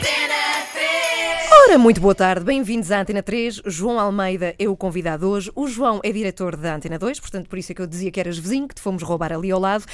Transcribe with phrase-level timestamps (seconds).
[0.00, 0.21] Dance.
[1.64, 3.62] Ora, muito boa tarde, bem-vindos à Antena 3.
[3.66, 5.50] João Almeida é o convidado hoje.
[5.54, 8.18] O João é diretor da Antena 2, portanto, por isso é que eu dizia que
[8.18, 9.84] eras vizinho, que te fomos roubar ali ao lado.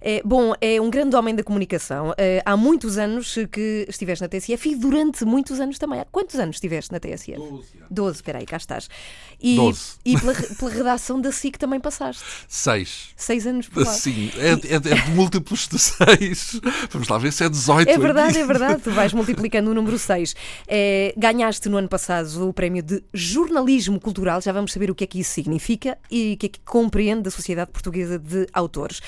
[0.00, 2.12] É, bom, é um grande homem da comunicação.
[2.18, 6.00] É, há muitos anos que estiveste na TSF e durante muitos anos também.
[6.00, 7.36] Há quantos anos estiveste na TSF?
[7.38, 7.68] Doze.
[7.90, 8.88] Doze, espera aí, cá estás.
[9.40, 9.92] E, Doze.
[10.04, 12.22] e pela, pela redação da SIC também passaste.
[12.48, 13.10] Seis.
[13.16, 13.92] Seis anos por lá.
[13.92, 16.60] Sim, é, é- é de múltiplos de seis.
[16.90, 17.88] Vamos lá ver se é 18.
[17.88, 18.82] É verdade, é verdade.
[18.82, 20.34] Tu vais multiplicando o número 6.
[21.16, 24.40] Ganhaste no ano passado o prémio de jornalismo cultural.
[24.40, 27.22] Já vamos saber o que é que isso significa e o que é que compreende
[27.22, 29.00] da Sociedade Portuguesa de Autores.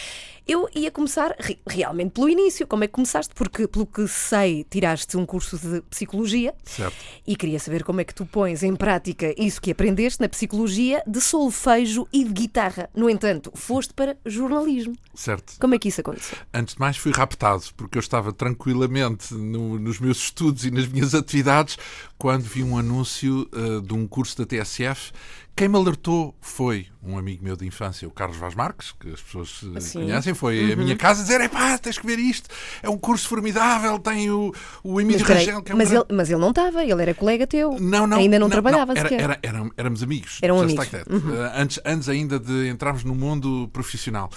[0.46, 2.66] Eu ia começar re- realmente pelo início.
[2.66, 3.34] Como é que começaste?
[3.34, 6.94] Porque, pelo que sei, tiraste um curso de psicologia Certo.
[7.26, 11.02] e queria saber como é que tu pões em prática isso que aprendeste na psicologia
[11.06, 12.90] de solfejo e de guitarra.
[12.94, 14.94] No entanto, foste para jornalismo.
[15.14, 15.54] Certo.
[15.58, 16.36] Como é que isso aconteceu?
[16.52, 20.86] Antes de mais, fui raptado, porque eu estava tranquilamente no- nos meus estudos e nas
[20.86, 21.78] minhas atividades
[22.18, 25.10] quando vi um anúncio eh, de um curso da TSF.
[25.57, 29.21] Quem me alertou foi um amigo meu de infância, o Carlos Vaz Marques, que as
[29.23, 30.01] pessoas eh, Sim.
[30.01, 30.35] conhecem.
[30.35, 32.49] Foi à minha casa dizer: Epá, tens que ver isto,
[32.83, 33.97] é um curso formidável.
[34.01, 36.51] Tem o, o Emílio Mas, Rangel, que é um mas, grande- ele, mas ele não
[36.51, 37.79] estava, ele era colega teu.
[37.79, 38.19] Não, não.
[38.19, 39.21] Ainda não, trabalhava era, sequer.
[39.23, 40.41] era- eram- éramos amigos.
[40.43, 40.88] Eram amigos.
[40.88, 41.09] that.
[41.09, 41.23] Uh,
[41.55, 44.30] antes, antes ainda de entrarmos no mundo profissional.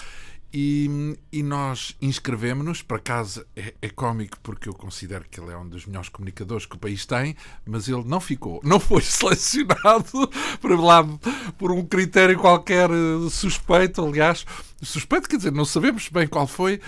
[0.52, 5.56] E, e nós inscrevemos-nos, por acaso é, é cómico porque eu considero que ele é
[5.56, 10.28] um dos melhores comunicadores que o país tem, mas ele não ficou, não foi selecionado
[10.60, 11.04] por, lá,
[11.58, 14.46] por um critério qualquer eh, suspeito, aliás.
[14.80, 16.80] Suspeito, quer dizer, não sabemos bem qual foi.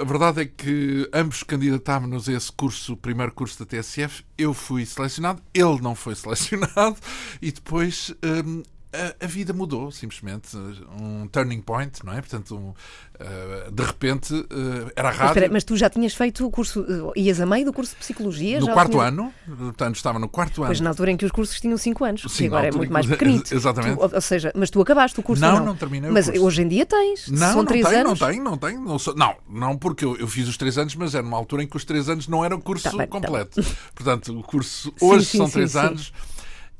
[0.00, 4.24] A verdade é que ambos candidatámos-nos a esse curso, o primeiro curso da TSF.
[4.38, 6.96] Eu fui selecionado, ele não foi selecionado,
[7.42, 8.14] e depois.
[8.24, 10.56] hum, a, a vida mudou, simplesmente.
[11.00, 12.20] Um turning point, não é?
[12.20, 16.46] Portanto, um, uh, de repente, uh, era a Mas, espera, mas tu já tinhas feito
[16.46, 16.84] o curso,
[17.16, 18.60] eh, ias a meio do curso de psicologia?
[18.60, 20.66] no quarto tinhas- ano, portanto, estava no quarto ano.
[20.68, 23.06] Pois na altura em que os cursos tinham 5 anos, Sim, agora é muito mais
[23.06, 23.52] que- pequenito.
[23.54, 23.96] Exatamente.
[23.96, 25.64] Tu- ou seja, mas tu acabaste o curso Não, não?
[25.66, 27.28] não terminei o Mas hoje em dia tens.
[27.28, 28.20] Não, São não 3 tenho, anos.
[28.20, 28.80] não tenho, não tenho.
[28.82, 31.66] Não, não, não, porque eu, eu fiz os três anos, mas era numa altura em
[31.66, 33.62] que os três anos não era o curso Tá bem, tá completo.
[33.94, 35.78] Portanto, o curso Sim, hoje sim, são sim, três sim.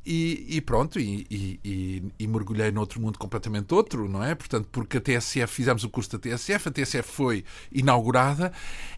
[0.05, 1.25] E, e pronto, e-
[1.63, 4.35] e- e mergulhei noutro mundo completamente outro, não é?
[4.35, 8.51] Portanto, porque a TSF, fizemos o curso da TSF, a TSF foi inaugurada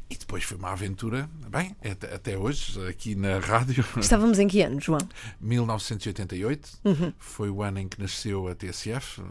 [0.10, 1.76] e depois foi uma aventura, bem,
[2.14, 5.00] até, hoje, aqui na rádio, Estávamos em que ano, João?
[5.42, 6.70] 1988,
[7.18, 9.22] foi o ano em que nasceu a TSF,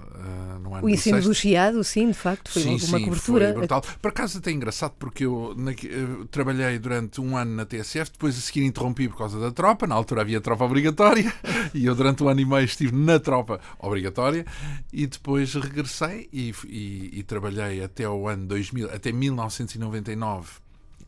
[0.60, 3.46] no ano O ensino do Chiado, sim, de facto, foi sim, uma sim, cobertura.
[3.46, 3.82] Foi brutal.
[4.02, 8.10] Por acaso até é engraçado, porque eu, na- eu trabalhei durante um ano na TSF,
[8.12, 11.32] depois a seguir interrompi por causa da tropa, na altura havia tropa obrigatória,
[11.72, 14.44] e eu durante um ano e meio estive na tropa obrigatória,
[14.92, 20.64] e depois regressei e, e- e trabalhei até o ano 2000, até 1999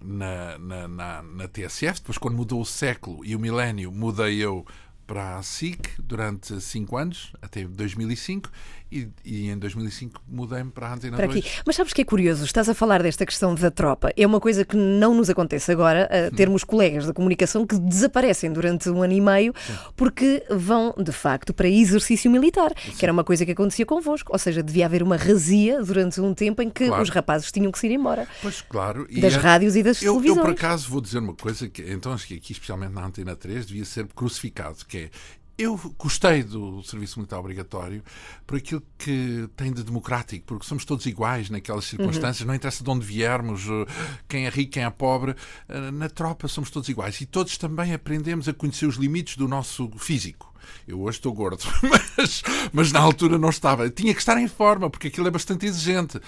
[0.06, 4.64] na, na, na, na TSF, depois quando mudou o século e o milénio, mudei eu
[5.06, 8.50] para a SIC durante 5 anos, até 2005,
[8.96, 11.38] e, e em 2005 mudei-me para a Antena para 2.
[11.38, 11.50] aqui.
[11.66, 12.44] Mas sabes que é curioso?
[12.44, 14.10] Estás a falar desta questão da tropa.
[14.16, 18.52] É uma coisa que não nos acontece agora, a termos colegas da comunicação que desaparecem
[18.52, 19.52] durante um ano e meio
[19.96, 24.32] porque vão, de facto, para exercício militar, que era uma coisa que acontecia convosco.
[24.32, 27.02] Ou seja, devia haver uma razia durante um tempo em que Claro.
[27.02, 28.26] os rapazes tinham que se ir embora.
[28.42, 29.06] Pois, claro.
[29.10, 30.44] E Das é- rádios e das eu, eu, televisões.
[30.46, 33.66] por acaso, vou dizer uma coisa que, então, acho que aqui, especialmente na Antena 3,
[33.66, 35.10] devia ser crucificado, que é,
[35.58, 38.02] eu gostei do serviço militar obrigatório
[38.46, 41.98] por aquilo que tem de democrático, porque somos todos iguais naquelas Uhum.
[41.98, 43.86] circunstâncias, não interessa de onde viermos, eh,
[44.28, 45.34] quem é rico, quem é pobre,
[45.68, 47.20] eh, na tropa somos todos iguais.
[47.20, 50.52] E todos também aprendemos a conhecer os limites do nosso físico.
[50.86, 51.62] Eu hoje estou gordo,
[52.16, 53.88] mas, mas na altura não estava.
[53.90, 56.20] Tinha que estar em forma, porque aquilo é bastante exigente.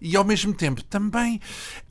[0.00, 1.40] E ao mesmo tempo, também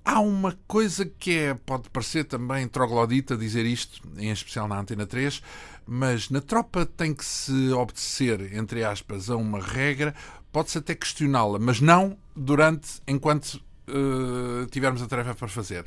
[0.04, 5.06] há uma coisa que é, pode parecer também troglodita dizer isto, em especial na Antena
[5.06, 5.42] 3,
[5.86, 10.14] mas na tropa tem que se obedecer, entre aspas, a uma regra,
[10.52, 15.86] pode-se até questioná-la, mas não durante, enquanto eh, tivermos a tarefa para fazer.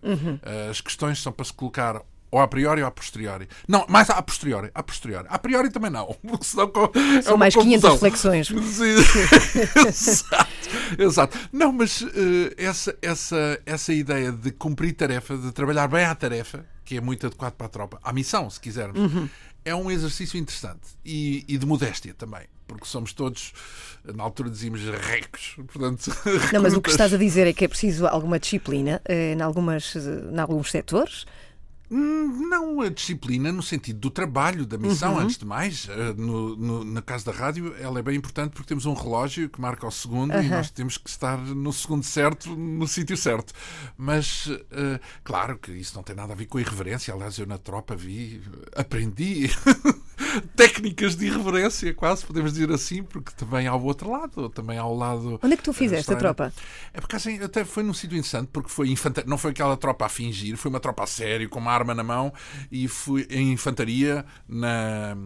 [0.70, 3.48] As questões são para se colocar ou a priori ou a posteriori.
[3.66, 4.70] Não, mais a posteriori.
[4.74, 5.26] A posteriori.
[5.30, 6.06] A priori também não.
[6.26, 6.70] Porque senão
[7.16, 7.98] é São mais 500 confusão.
[7.98, 8.48] flexões.
[8.48, 8.94] Sim.
[9.88, 10.48] exato,
[10.98, 11.38] exato.
[11.52, 16.64] Não, mas eh, essa, essa, essa ideia de cumprir tarefa, de trabalhar bem à tarefa,
[16.84, 19.28] que é muito adequado para a tropa, à missão, se quisermos, Uhum.
[19.64, 22.42] é um exercício interessante e, e de modéstia também.
[22.66, 23.54] Porque somos todos,
[24.14, 25.54] na altura dizíamos, recos.
[25.72, 26.14] Portanto,
[26.52, 29.40] Não, mas o que estás a dizer é que é preciso alguma disciplina eh, em,
[29.40, 30.00] algumas, eh,
[30.32, 31.24] em alguns setores.
[31.90, 35.20] Hum, não a disciplina no sentido do trabalho, da missão, uhum.
[35.20, 35.88] antes de mais.
[35.88, 39.48] Eh, no, no, na casa da rádio, ela é bem importante porque temos um relógio
[39.48, 40.42] que marca o segundo uhum.
[40.42, 43.54] e nós temos que estar no segundo certo, no sítio certo.
[43.96, 47.14] Mas, uh, claro que isso não tem nada a ver com a irreverência.
[47.14, 48.42] Aliás, eu na tropa vi,
[48.76, 49.50] aprendi
[50.40, 54.84] técnicas de irreverência, quase podemos dizer assim, porque também há o outro lado, também há
[54.84, 55.40] o lado.
[55.42, 56.52] Onde é que tu fizeste a tropa?
[56.92, 60.06] É porque assim, até foi num sítio interessante, porque foi infantaria, não foi aquela tropa
[60.06, 62.32] a fingir, foi uma tropa a sério, com uma arma na mão,
[62.70, 65.16] e fui em infantaria na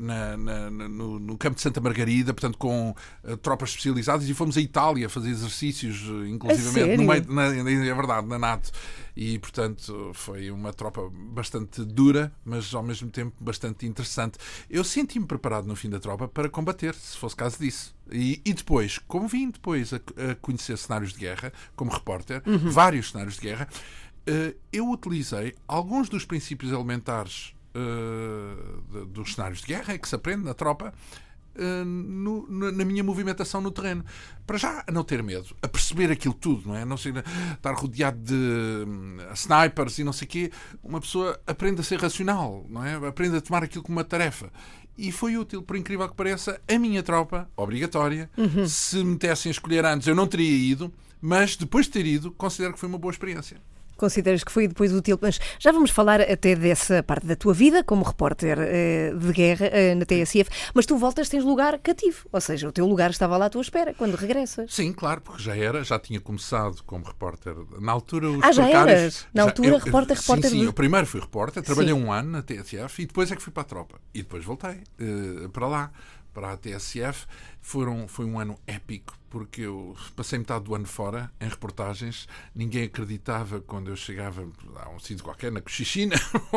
[0.00, 4.56] na, na, no, no, campo de Santa Margarida, portanto, com uh, tropas especializadas, e fomos
[4.56, 8.72] à Itália fazer exercícios, uh, inclusivamente, no meio, na, é verdade, na NATO.
[9.14, 14.38] E, portanto, foi uma tropa bastante dura, mas ao mesmo tempo bastante interessante.
[14.70, 17.94] Eu senti-me preparado no fim da tropa para combater, se fosse caso disso.
[18.10, 22.70] E, e depois, como vim depois a, a, conhecer cenários de guerra, como repórter, uhum.
[22.70, 23.68] vários cenários de guerra,
[24.26, 30.44] uh, eu utilizei alguns dos princípios elementares uh, dos cenários de guerra que se aprende
[30.44, 30.92] na tropa.
[31.52, 34.04] Uh, no, na minha movimentação no terreno.
[34.46, 36.84] Para já, a não ter medo, a perceber aquilo tudo, não é?
[36.84, 37.12] Não sei,
[37.52, 40.52] estar rodeado de uh, snipers e não sei o quê.
[40.82, 42.94] Uma pessoa aprende a ser racional, não é?
[43.06, 44.50] Aprende a tomar aquilo como uma tarefa.
[44.96, 48.30] E foi útil, por incrível que pareça, a minha tropa, obrigatória.
[48.36, 48.68] Uhum.
[48.68, 52.30] Se me dessem a escolher antes, eu não teria ido, mas depois de ter ido,
[52.30, 53.60] considero que foi uma boa experiência
[54.00, 55.18] consideras que foi depois útil.
[55.20, 59.66] Mas já vamos falar até dessa parte da tua vida como repórter uh, de guerra
[59.66, 60.50] uh, na TSF.
[60.74, 63.60] Mas tu voltas, tens lugar cativo, ou seja, o teu lugar estava lá à tua
[63.62, 64.72] espera quando regressas.
[64.72, 67.54] Sim, claro, porque já era, já tinha começado como repórter.
[67.78, 69.26] Na altura, os ah, já eras?
[69.34, 70.50] Na altura, já, eu, repórter, repórter.
[70.50, 70.66] Sim, sim, de...
[70.66, 72.00] eu primeiro fui repórter, trabalhei sim.
[72.00, 74.00] um ano na TSF e depois é que fui para a tropa.
[74.14, 74.70] E depois voltei
[75.00, 75.90] uh, para lá
[76.32, 77.26] para a TSF.
[77.62, 82.26] Foram, foi um ano épico, porque eu passei metade do ano fora, em reportagens.
[82.54, 86.16] Ninguém acreditava quando eu chegava a um sítio qualquer, na Cochichina,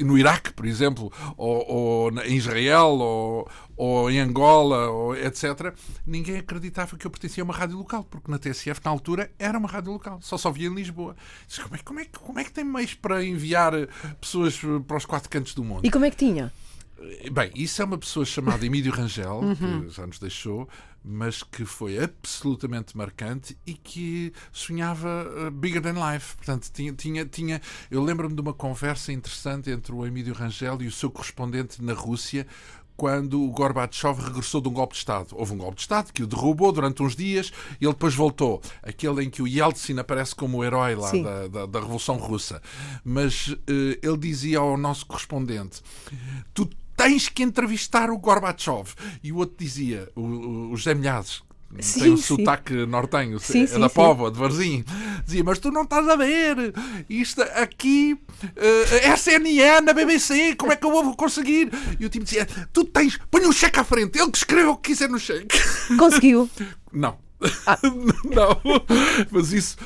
[0.00, 5.74] no, no Iraque, por exemplo, ou, ou em Israel, ou, ou em Angola, ou etc.
[6.06, 9.58] Ninguém acreditava que eu pertencia a uma rádio local, porque na TSF, na altura, era
[9.58, 10.20] uma rádio local.
[10.22, 11.16] Só só via em Lisboa.
[11.62, 13.72] Como é, como, é, como é que tem meios para enviar
[14.20, 15.84] pessoas para os quatro cantos do mundo?
[15.84, 16.52] E como é que tinha?
[17.32, 19.82] Bem, isso é uma pessoa chamada Emílio Rangel, uhum.
[19.82, 20.68] que já nos deixou,
[21.04, 26.36] mas que foi absolutamente marcante e que sonhava uh, bigger than life.
[26.36, 26.92] Portanto, tinha.
[26.92, 27.60] tinha, tinha
[27.90, 31.92] eu lembro-me de uma conversa interessante entre o Emílio Rangel e o seu correspondente na
[31.92, 32.46] Rússia,
[32.96, 35.28] quando o Gorbachev regressou de um golpe de Estado.
[35.32, 38.62] Houve um golpe de Estado que o derrubou durante uns dias e ele depois voltou.
[38.82, 42.62] Aquele em que o Yeltsin aparece como o herói lá da, da, da, Revolução Russa.
[43.04, 43.58] Mas uh,
[44.02, 45.82] ele dizia ao nosso correspondente:
[46.52, 48.90] Tu tens que entrevistar o Gorbachev.
[49.22, 51.42] E o outro dizia, o, o José Milhazes,
[51.80, 52.22] sim, tem um sim.
[52.22, 54.84] sotaque nortenho, sim, é sim, da Póvoa, de Varzim.
[55.24, 56.72] Dizia, mas tu não estás a ver
[57.08, 58.48] isto aqui, uh,
[59.02, 61.70] eh, CNN, na BBC, como é que eu vou conseguir?
[61.98, 64.76] E o time dizia, tu tens, põe um cheque à frente, ele que escreve o
[64.76, 65.58] que quiser no cheque.
[65.98, 66.48] Conseguiu?
[66.92, 67.23] Não.
[67.66, 67.78] Ah.
[68.34, 68.60] não,
[69.30, 69.76] mas isso,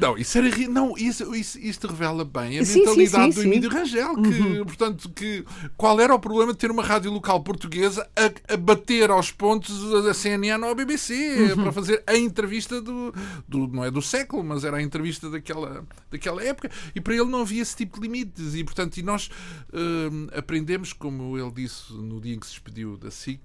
[0.00, 3.52] não, isso era, não, isso, isso, isto revela bem a sim, mentalidade sim, sim, do
[3.52, 4.64] Emílio Rangel, que, uhum.
[4.64, 5.44] portanto, que
[5.76, 10.02] qual era o problema de ter uma rádio local portuguesa a, a bater aos pontos
[10.02, 11.14] da CNN ou a BBC
[11.54, 11.62] uhum.
[11.62, 13.14] para fazer a entrevista do,
[13.48, 17.26] do, não é do século, mas era a entrevista daquela, daquela época, e para ele
[17.26, 19.28] não havia esse tipo de limites, e portanto, e nós
[19.72, 23.40] uh, aprendemos, como ele disse no dia em que se despediu da SIC,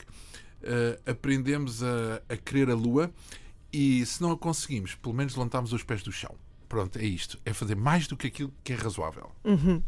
[0.63, 3.11] uh, aprendemos a, a querer a Lua
[3.71, 6.35] e se não a conseguimos, pelo menos levantamos os pés do chão.
[6.69, 7.39] Pronto, é isto.
[7.43, 9.31] É fazer mais do que aquilo que é razoável.
[9.43, 9.81] Uhum.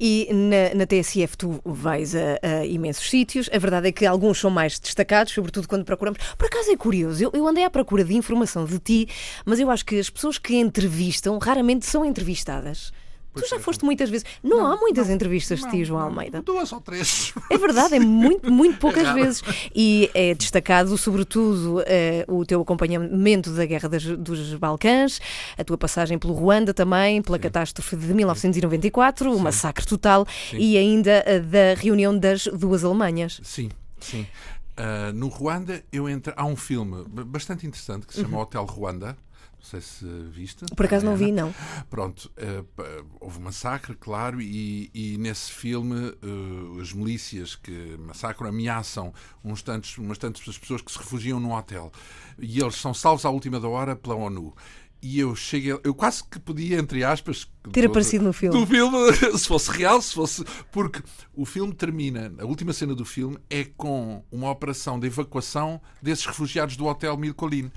[0.00, 3.50] E na, na, TSF tu vais a, a, imensos sítios.
[3.52, 6.18] A verdade é que alguns são mais destacados, sobretudo quando procuramos.
[6.38, 9.08] Por acaso é curioso, eu, eu andei à procura de informação de ti,
[9.44, 12.92] mas eu acho que as pessoas que entrevistam raramente são entrevistadas.
[13.34, 14.26] Tu já é, foste muitas vezes.
[14.42, 16.42] Não, não há muitas não, entrevistas de ti, João Almeida.
[16.42, 17.32] Duas ou três.
[17.50, 19.42] É verdade, é muito, muito poucas é vezes.
[19.74, 25.20] E é destacado, sobretudo, uh, o teu acompanhamento da Guerra das, dos Balcãs,
[25.56, 27.42] a tua passagem pelo Ruanda também, pela Sim.
[27.42, 29.36] catástrofe de 1994, Sim.
[29.36, 30.58] o massacre total, Sim.
[30.58, 33.40] e ainda uh, da reunião das duas Alemanhas.
[33.42, 34.26] Sim, sim.
[34.72, 36.32] Uh, no Ruanda, eu entre...
[36.36, 38.42] há um filme bastante interessante que se chama uhum.
[38.42, 39.16] Hotel Ruanda
[39.62, 40.64] não sei se viste.
[40.74, 41.54] Por acaso não vi, não.
[41.88, 48.48] Pronto, uh, houve um massacre, claro, e, e nesse filme uh, as milícias que massacram
[48.48, 49.14] ameaçam
[49.44, 51.92] uns tantos, umas tantas pessoas que se refugiam no hotel.
[52.38, 54.52] E eles são salvos à última da hora pela ONU
[55.00, 58.58] e eu cheguei, eu quase que podia, entre aspas, ter aparecido no filme.
[58.58, 58.98] No filme,
[59.36, 60.44] se fosse real, se fosse.
[60.70, 61.02] Porque
[61.34, 66.24] o filme termina, a última cena do filme é com uma operação de evacuação desses
[66.24, 67.70] refugiados do Hotel Milcolin.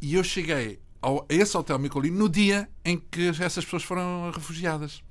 [0.00, 4.30] E eu cheguei ao, a esse hotel Micolino no dia em que essas pessoas foram
[4.30, 5.02] refugiadas.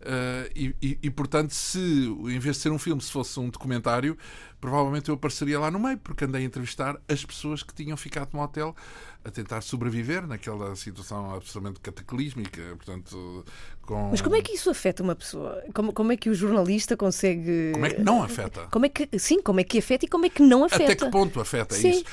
[0.00, 3.48] Uh, e, e, e, portanto, se em vez de ser um filme, se fosse um
[3.48, 4.16] documentário,
[4.60, 8.28] provavelmente eu apareceria lá no meio, porque andei a entrevistar as pessoas que tinham ficado
[8.32, 8.76] no hotel
[9.24, 12.62] a tentar sobreviver naquela situação absolutamente cataclísmica.
[12.76, 13.44] Portanto,
[13.82, 14.10] com...
[14.10, 15.64] Mas como é que isso afeta uma pessoa?
[15.74, 17.72] Como, como é que o jornalista consegue.
[17.72, 18.68] Como é que não afeta?
[18.70, 20.92] Como é que, sim, como é que afeta e como é que não afeta?
[20.92, 21.90] Até que ponto afeta sim.
[21.90, 22.04] isso?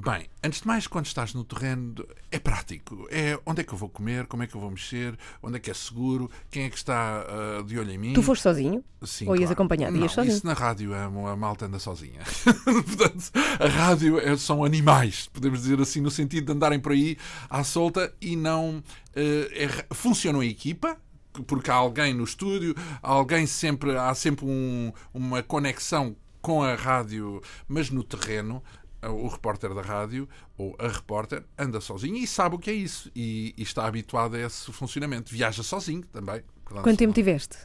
[0.00, 3.08] Bem, antes de mais, quando estás no terreno, é prático.
[3.10, 5.58] É onde é que eu vou comer, como é que eu vou mexer, onde é
[5.58, 8.12] que é seguro, quem é que está uh, de olho em mim.
[8.12, 8.84] Tu foste sozinho?
[9.02, 9.26] Sim.
[9.26, 9.52] Ou ias claro.
[9.54, 9.96] acompanhado?
[9.96, 10.36] Não, ias sozinho?
[10.36, 12.20] Isso na rádio, a, a malta anda sozinha.
[12.64, 17.16] Portanto, a rádio é, são animais, podemos dizer assim, no sentido de andarem por aí
[17.50, 18.78] à solta e não.
[19.16, 20.96] Uh, é, funcionam em equipa,
[21.44, 26.76] porque há alguém no estúdio, há alguém sempre, há sempre um, uma conexão com a
[26.76, 28.62] rádio, mas no terreno
[29.02, 33.10] o repórter da rádio ou a repórter anda sozinho e sabe o que é isso
[33.14, 35.32] e, e está habituado a esse funcionamento.
[35.32, 36.42] Viaja sozinho também.
[36.64, 37.58] Quanto tempo tiveste?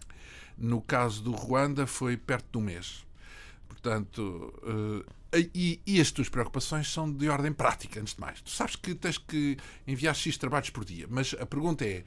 [0.58, 3.06] No caso do Ruanda foi perto de um mês.
[3.68, 5.06] Portanto, uh,
[5.54, 8.40] e, e, as tuas preocupações são de ordem prática, antes de mais.
[8.40, 12.04] Tu sabes que tens que enviar X trabalhos por dia, mas a pergunta é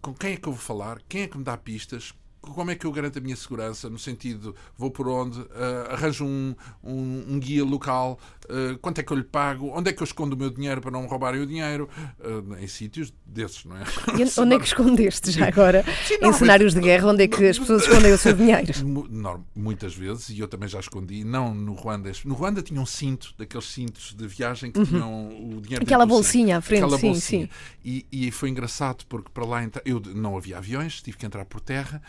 [0.00, 2.74] com quem é que eu vou falar, quem é que me dá pistas, como é
[2.74, 3.88] que eu garanto a minha segurança?
[3.88, 5.38] No sentido, vou por onde?
[5.40, 5.46] Uh,
[5.90, 8.18] arranjo um, um, um, guia local?
[8.44, 9.70] Uh, quanto é que eu lhe pago?
[9.72, 11.88] Onde é que eu escondo o meu dinheiro para não me roubarem o dinheiro?
[12.18, 13.84] Uh, em sítios desses, não é?
[14.18, 15.84] E onde é que escondeste já agora?
[16.04, 18.32] Sim, não, em cenários mas, de guerra, onde é que as pessoas escondem o seu
[18.32, 18.72] dinheiro?
[19.12, 22.10] Não, muitas vezes, e eu também já escondi, não no Ruanda.
[22.24, 24.84] No Ruanda tinha um cinto, daqueles cintos de viagem que uhum.
[24.84, 27.46] tinham o dinheiro Aquela bolsinha à frente, Aquela sim, bolsinha.
[27.46, 27.50] sim.
[27.84, 31.60] E, e foi engraçado porque para lá eu não havia aviões, tive que entrar por
[31.60, 32.02] terra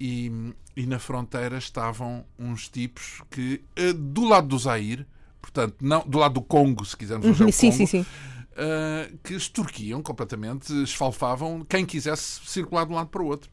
[0.00, 5.06] e, e na fronteira estavam uns tipos que, uh, do lado do Zaire,
[5.40, 8.06] portanto, não, do lado do Congo, se quisermos usar uhum, o sim, Congo, sim, sim.
[8.52, 13.50] Uh, que extorquiam completamente, esfalfavam quem quisesse circular de um lado para o outro.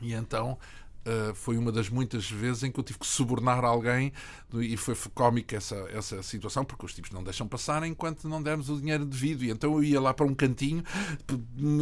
[0.00, 0.58] E então
[1.04, 4.12] Uh, foi uma das muitas vezes em que eu tive que subornar alguém
[4.60, 8.68] e foi cómica essa, essa situação, porque os tipos não deixam passar enquanto não dermos
[8.68, 9.44] o dinheiro devido.
[9.44, 10.84] E então eu ia lá para um cantinho,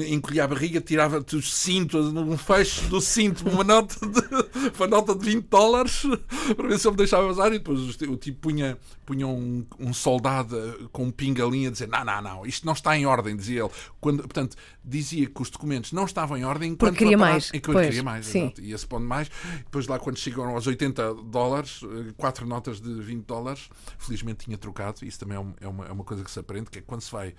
[0.09, 4.21] encolhia a barriga, tirava o cinto, um fecho do cinto, uma nota de,
[4.79, 6.03] uma nota de 20 dólares,
[6.57, 7.49] para ver se ele me deixava passar.
[7.49, 12.05] E depois o tipo punha, punha um, um soldado com um pingalinho a dizer: Não,
[12.05, 13.71] não, não, isto não está em ordem, dizia ele.
[14.01, 17.51] Quando, portanto, dizia que os documentos não estavam em ordem enquanto porque queria mais.
[17.53, 18.53] Enquanto pois, queria mais, sim.
[18.61, 19.31] Ia-se pondo mais.
[19.59, 24.57] Depois, lá, quando chegam aos 80 dólares, eh, quatro notas de 20 dólares, felizmente tinha
[24.57, 25.05] trocado.
[25.05, 27.11] Isso também é, é uma, é uma coisa que se aprende, que é quando se
[27.11, 27.35] vai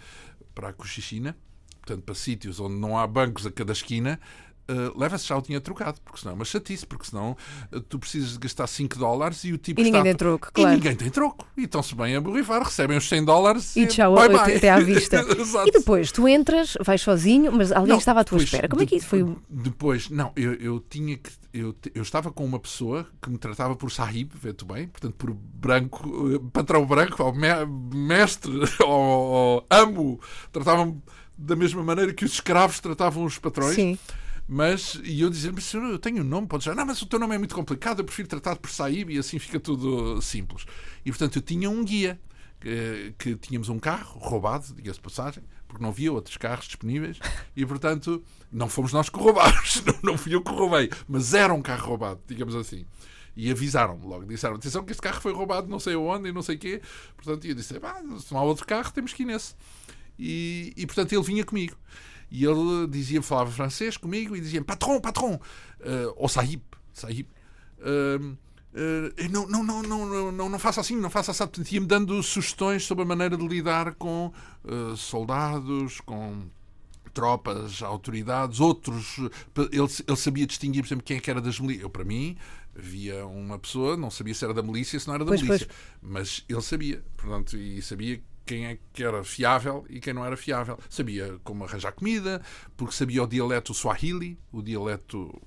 [0.54, 1.36] para a Cochichina,
[1.80, 4.20] portanto, para sítios onde não há bancos a cada esquina,
[4.72, 7.36] uh, leva-se já o dinheiro trocado, porque senão é uma chatice, porque senão
[7.72, 9.98] uh, tu precisas de gastar 5 dólares e o tipo e está...
[9.98, 10.72] ninguém tem troco, claro.
[10.72, 11.48] E ninguém tem troco.
[11.58, 14.56] E estão-se bem a borrifar, recebem os 100 dólares e, e tchau, bye, bye.
[14.56, 15.26] até à vista.
[15.66, 18.70] e depois, tu entras, vais sozinho, mas alguém não, estava à tua depois, espera.
[18.70, 19.36] Como é que isso foi?
[19.50, 23.76] Depois, não, eu, eu tinha que eu, eu, estava com uma pessoa que me tratava
[23.76, 28.52] por sahib, vê-te bem, portanto, por branco, eh, patrão branco, ou mestre,
[28.82, 30.20] ou, ou amo,
[30.52, 31.02] tratavam-me
[31.38, 33.76] da mesma maneira que os escravos tratavam os patrões.
[33.76, 33.98] Sim.
[34.54, 37.18] Mas, e eu dizia, mas eu tenho um nome, pode dizer, não, mas o teu
[37.18, 40.66] nome é muito complicado, eu prefiro tratar por Saib e assim fica tudo simples.
[41.06, 42.20] E portanto eu tinha um guia,
[42.60, 47.18] que, que tínhamos um carro roubado, diga-se de passagem, porque não havia outros carros disponíveis
[47.56, 51.54] e portanto não fomos nós que roubámos, não, não fui eu que roubei, mas era
[51.54, 52.86] um carro roubado, digamos assim.
[53.38, 56.42] E avisaram-me logo, disseram: atenção que este carro foi roubado não sei onde e não
[56.42, 56.82] sei quê.
[57.16, 59.56] Portanto, eu disse: se não há outro carro, temos que ir nesse.
[60.20, 61.78] E, e portanto ele vinha comigo.
[62.32, 66.62] E ele dizia, falava francês comigo e dizia patron, patron, uh, ou sahib,
[66.94, 67.28] sahib.
[67.80, 68.38] Uh,
[68.74, 71.44] uh, não, não, não, não, não, não faça assim, não faça assim.
[71.72, 74.32] Ia-me dando sugestões sobre a maneira de lidar com
[74.64, 76.44] uh, soldados, com
[77.14, 79.18] tropas, autoridades, outros.
[79.58, 81.84] Ele, ele sabia distinguir, por exemplo, quem é que era das milícias.
[81.84, 82.38] Eu, para mim,
[82.74, 85.68] via uma pessoa, não sabia se era da milícia, se não era da pois, milícia.
[85.68, 85.80] Pois.
[86.02, 90.36] Mas ele sabia, portanto, e sabia quem é que era fiável e quem não era
[90.38, 90.78] fiável.
[90.90, 92.42] Sabia como arranjar comida,
[92.76, 95.42] porque sabia o dialeto Swahili, o dialeto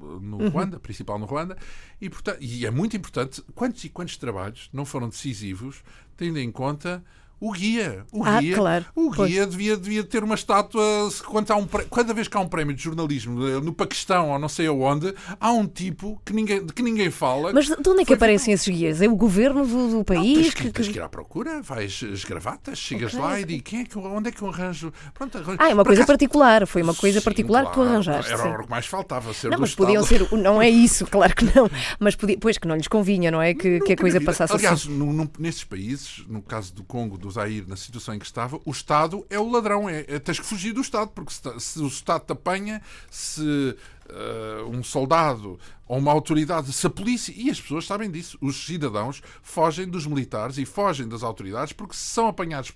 [0.00, 0.48] no uhum.
[0.48, 1.56] Ruanda, principal no Ruanda,
[2.00, 5.82] e, portanto, e é muito importante quantos e quantos trabalhos não foram decisivos,
[6.16, 7.04] tendo em conta
[7.40, 8.84] o guia, o ah, guia, claro.
[8.96, 10.82] o guia devia, devia ter uma estátua.
[11.26, 14.38] Quando há um, cada vez que há um prémio de jornalismo eh, no Paquistão ou
[14.38, 17.52] não sei aonde, há um tipo que ninguém, de que ninguém fala.
[17.52, 19.00] Mas de onde é que aparecem esses guias?
[19.00, 20.36] É o governo do, do país?
[20.36, 23.24] Não, tens, que, tens que ir à procura, vais as gravatas, chegas okay.
[23.24, 24.92] lá e diz quem é que, onde é que eu arranjo.
[25.14, 25.58] Pronto, arranjo.
[25.60, 26.12] Ah, é uma coisa acaso...
[26.12, 28.32] particular, foi uma coisa sim, particular claro, que tu arranjaste.
[28.32, 28.48] Era sim.
[28.48, 29.86] o que mais faltava ser Não, mas Estado.
[29.86, 30.28] podiam ser.
[30.32, 31.70] Não é isso, claro que não.
[32.00, 33.54] Mas podia, pois que não lhes convinha, não é?
[33.54, 35.00] Que, que a coisa passasse Aliás, assim.
[35.00, 38.60] Aliás, nesses países, no caso do Congo, do Zaire, na situação situação em que estava,
[38.64, 39.88] o Estado é o ladrão.
[39.88, 42.80] É, é tens que fugir do Estado, porque se, se o Estado te apanha,
[43.10, 48.38] se uh, um soldado ou uma autoridade, se a polícia, e as pessoas sabem disso,
[48.40, 52.72] os cidadãos fogem dos militares e fogem das autoridades porque se são apanhados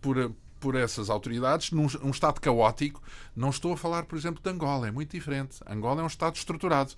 [0.00, 3.02] por, por essas autoridades num um Estado caótico.
[3.34, 5.58] Não estou a falar, por exemplo, de Angola, é muito diferente.
[5.66, 6.92] Angola é um Estado estruturado.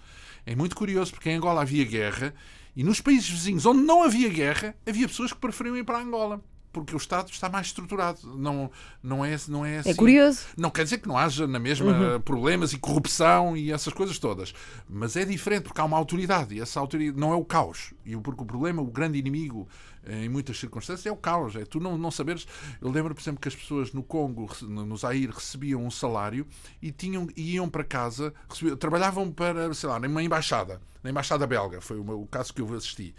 [0.44, 2.34] É muito curioso porque em Angola havia guerra
[2.74, 6.40] e nos países vizinhos onde não havia guerra, havia pessoas que preferiam ir para Angola
[6.72, 8.20] porque o Estado está mais estruturado.
[8.36, 8.70] Não,
[9.02, 9.90] não, é, não é assim.
[9.90, 10.46] É curioso.
[10.56, 12.20] Não quer dizer que não haja na mesma uhum.
[12.20, 14.54] problemas e corrupção e essas coisas todas.
[14.88, 17.92] Mas é diferente porque há uma autoridade e essa autoridade não é o caos.
[18.04, 19.68] E porque o problema, o grande inimigo
[20.06, 21.54] em muitas circunstâncias é o caos.
[21.56, 22.46] É tu não, não saberes.
[22.80, 26.46] Eu lembro, por exemplo, que as pessoas no Congo, no Zaire, recebiam um salário
[26.80, 31.80] e tinham, iam para casa, recebiam, trabalhavam para, sei lá, numa embaixada, na embaixada belga,
[31.80, 33.14] foi o, o caso que eu assisti.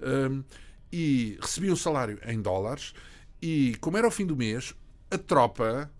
[0.00, 0.42] Um,
[0.92, 2.94] e recebia o salário em dólares
[3.40, 4.74] e, como era o fim do mês,
[5.10, 5.90] a tropa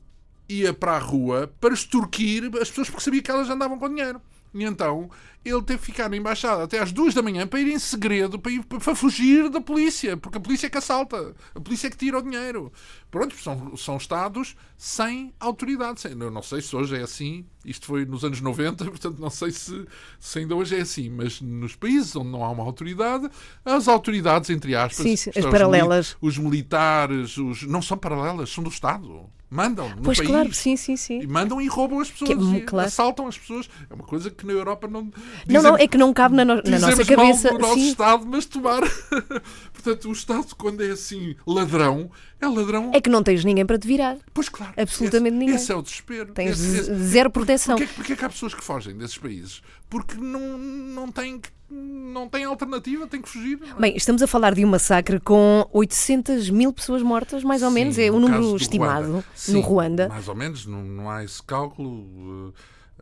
[0.49, 4.21] ia para a rua para extorquir as pessoas porque sabia que elas andavam com dinheiro.
[4.55, 5.11] E então
[5.49, 8.39] ele teve que ficar na embaixada até às duas da manhã para ir em segredo,
[8.39, 11.91] para, ir, para fugir da polícia, porque a polícia é que assalta, a polícia é
[11.91, 12.73] que tira o dinheiro.
[13.11, 16.01] Pronto, são, são Estados sem autoridade.
[16.01, 19.31] Sem, eu não sei se hoje é assim, isto foi nos anos 90, portanto não
[19.31, 19.87] sei se,
[20.19, 23.29] se ainda hoje é assim, mas nos países onde não há uma autoridade,
[23.65, 26.17] as autoridades, entre aspas, sim, as paralelas.
[26.21, 29.31] Os, militares, os, não são paralelas, são do Estado.
[29.49, 30.29] Mandam no pois país.
[30.29, 31.21] claro, sim, sim, sim.
[31.21, 32.31] E mandam e roubam as pessoas.
[32.31, 32.89] Que, claro.
[32.89, 33.71] Assaltam as pessoas.
[33.89, 35.09] É uma coisa que na Europa não.
[35.49, 37.51] Não, não, é que não cabe na, no, na nossa cabeça.
[37.51, 37.89] Mal do nosso sim.
[37.89, 38.83] Estado, mas tomar.
[39.73, 42.91] Portanto, o Estado, quando é assim ladrão, é ladrão.
[42.95, 44.17] É que não tens ninguém para te virar.
[44.33, 44.73] Pois claro.
[44.77, 45.55] Absolutamente esse, ninguém.
[45.57, 46.33] Esse é o desespero.
[46.33, 47.77] Tens esse, esse, zero proteção.
[47.77, 49.63] Porquê, porquê é que há pessoas que fogem desses países?
[49.89, 53.59] Porque não, não têm não tem alternativa, tem que fugir.
[53.63, 53.81] É?
[53.81, 57.75] Bem, estamos a falar de um massacre com 800 mil pessoas mortas, mais ou Sim,
[57.75, 59.25] menos, é o número estimado Ruanda.
[59.35, 60.09] Sim, no Ruanda.
[60.09, 62.55] Mais ou menos, não, não há esse cálculo.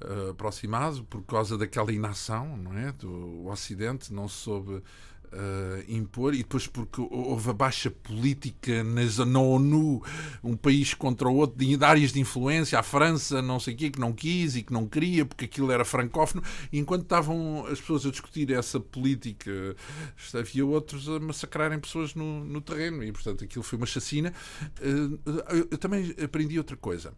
[0.03, 2.91] Uh, aproximado por causa daquela inação não é?
[2.91, 4.83] do Ocidente, não soube
[5.35, 10.01] Uh, impor, e depois porque houve a baixa política nas, na ONU,
[10.45, 13.91] um país contra o outro, de áreas de influência, a França, não sei o quê,
[13.91, 16.41] que não quis e que não queria, porque aquilo era francófono,
[16.73, 19.51] e enquanto estavam as pessoas a discutir essa política,
[20.39, 24.33] havia outros a massacrarem pessoas no, no terreno, e portanto aquilo foi uma chacina.
[24.79, 25.19] Uh,
[25.51, 27.13] eu, eu também aprendi outra coisa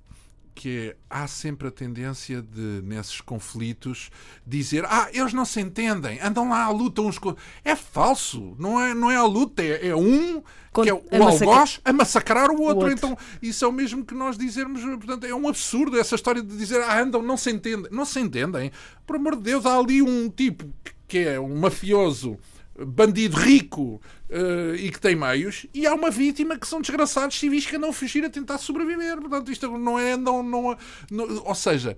[0.57, 4.11] que é, há sempre a tendência de, nesses conflitos,
[4.45, 7.37] dizer ah, eles não se entendem, andam lá à luta uns com...
[7.62, 10.42] É falso, não é, não é a luta, é, é um
[10.73, 12.87] que é o a algoz a massacrar o outro.
[12.87, 12.90] o outro.
[12.90, 16.57] Então, isso é o mesmo que nós dizermos, portanto, é um absurdo essa história de
[16.57, 17.90] dizer ah, andam, não se entendem.
[17.90, 18.73] Não se entendem.
[19.07, 20.64] Por amor de Deus, há ali um tipo
[21.07, 22.38] que é um mafioso
[22.85, 27.67] bandido rico uh, e que tem meios, e há uma vítima que são desgraçados civis
[27.67, 29.19] que andam a fugir a tentar sobreviver.
[29.19, 30.17] Portanto, isto não é.
[30.17, 30.77] Não, não,
[31.11, 31.97] não, ou seja,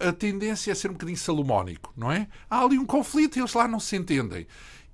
[0.00, 2.28] a tendência é ser um bocadinho salomónico, não é?
[2.48, 4.46] Há ali um conflito e eles lá não se entendem.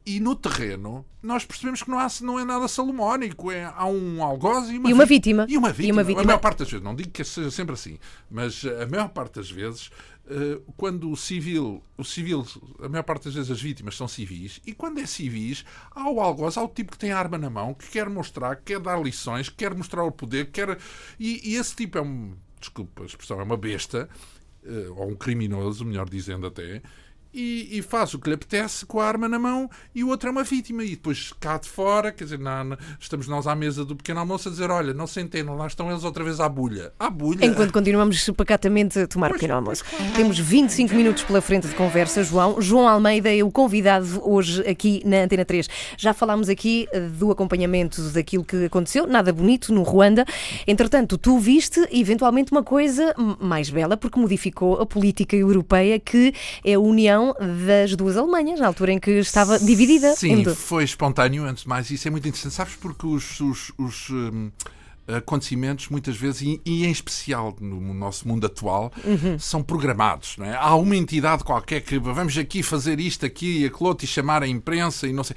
[0.05, 3.53] E no terreno, nós percebemos que não, há, não é nada salomónico.
[3.53, 5.46] É, há um algoz e uma, e uma vítima.
[5.48, 5.88] E uma vítima.
[5.88, 6.22] E uma vítima.
[6.22, 7.98] A maior parte das vezes, não digo que seja sempre assim,
[8.29, 9.90] mas a maior parte das vezes
[10.76, 12.46] quando o civil, o civil,
[12.80, 16.20] a maior parte das vezes as vítimas são civis, e quando é civis, há o
[16.20, 18.80] algoz, há o tipo que tem a arma na mão, que quer mostrar, que quer
[18.80, 20.78] dar lições, que quer mostrar o poder, quer.
[21.18, 22.35] E, e esse tipo é um.
[22.61, 24.08] Desculpa a expressão, é uma besta,
[24.64, 26.80] eh, ou um criminoso, melhor dizendo até,
[27.33, 30.29] e, e, faz o que lhe apetece com a arma na mão e o outro
[30.29, 30.85] é uma vítima.
[30.85, 34.21] E depois cá de fora, quer dizer, na, na, estamos nós à mesa do pequeno
[34.21, 36.92] almoço a dizer: olha, não se entendam, lá estão eles outra vez à bulha.
[36.99, 37.45] À bulha.
[37.45, 39.85] Enquanto continuamos pacatamente a tomar pois, pequeno almoço.
[39.85, 40.12] Claro.
[40.14, 42.61] Temos 25 minutos pela frente de conversa, João.
[42.61, 45.68] João Almeida é o convidado hoje aqui na Antena 3.
[45.97, 50.25] Já falámos aqui eh, do acompanhamento daquilo que aconteceu, nada bonito no Ruanda.
[50.66, 56.75] Entretanto, tu viste eventualmente uma coisa mais bela, porque modificou a política europeia, que é
[56.75, 60.14] a União das duas Alemanhas, na altura em que estava dividida.
[60.16, 62.54] Sim, foi espontâneo, antes de mais, isso é muito interessante.
[62.54, 64.50] Sabes porque os, os, os um,
[65.06, 69.38] acontecimentos, muitas vezes, e, e, em especial no nosso mundo atual, uhum.
[69.38, 70.37] são programados.
[70.37, 70.56] Não é?
[70.56, 74.42] Há uma entidade qualquer que vamos aqui fazer isto, aqui e aquilo outro e chamar
[74.42, 75.37] a imprensa e não sei.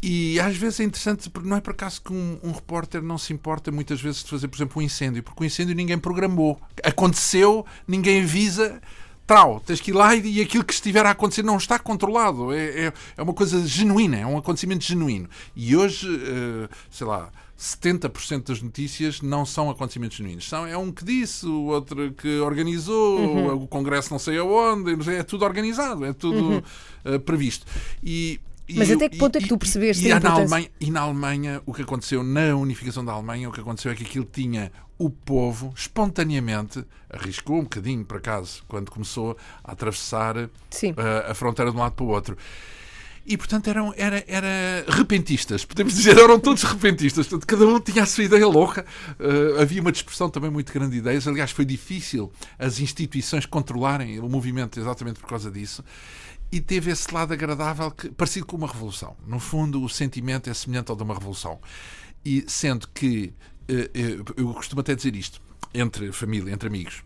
[0.00, 3.18] E às vezes é interessante, porque não é por acaso que um, um, repórter não
[3.18, 6.60] se importa muitas vezes de fazer, por exemplo, um incêndio, porque o incêndio ninguém programou.
[6.84, 8.80] Aconteceu, ninguém avisa
[9.28, 12.50] trau, tens que ir lá e, e aquilo que estiver a acontecer não está controlado.
[12.50, 15.28] É, é, é, uma coisa genuína, é um acontecimento genuíno.
[15.54, 20.48] E hoje, uh, sei lá, 70% das notícias não são acontecimentos genuínos.
[20.48, 23.62] São, é um que disse, o outro que organizou, uhum.
[23.64, 26.62] o Congresso não sei aonde, é tudo organizado, é tudo uhum.
[27.04, 27.66] uh, previsto.
[28.02, 28.40] E
[28.74, 30.30] Mas até que ponto é que tu percebeste e, e, na?
[30.30, 33.94] Alemanha, e na Alemanha, o que aconteceu, na unificação da Alemanha, o que aconteceu é
[33.94, 40.36] que aquilo tinha o povo, espontaneamente, arriscou um bocadinho, por acaso, quando começou a atravessar
[40.38, 42.36] a, a fronteira de um lado para o outro.
[43.24, 47.26] E, portanto, eram era, era repentistas, podemos dizer, eram todos repentistas.
[47.26, 48.86] Portanto, cada um tinha a sua ideia louca.
[49.20, 51.28] Uh, havia uma dispersão também muito grande de ideias.
[51.28, 55.84] Aliás, foi difícil as instituições controlarem o movimento exatamente por causa disso.
[56.50, 59.16] E teve esse lado agradável, que, parecido com uma revolução.
[59.26, 61.60] No fundo, o sentimento é semelhante ao de uma revolução.
[62.24, 63.34] E sendo que,
[63.70, 65.40] uh, eu costumo até dizer isto,
[65.74, 67.02] entre família, entre amigos,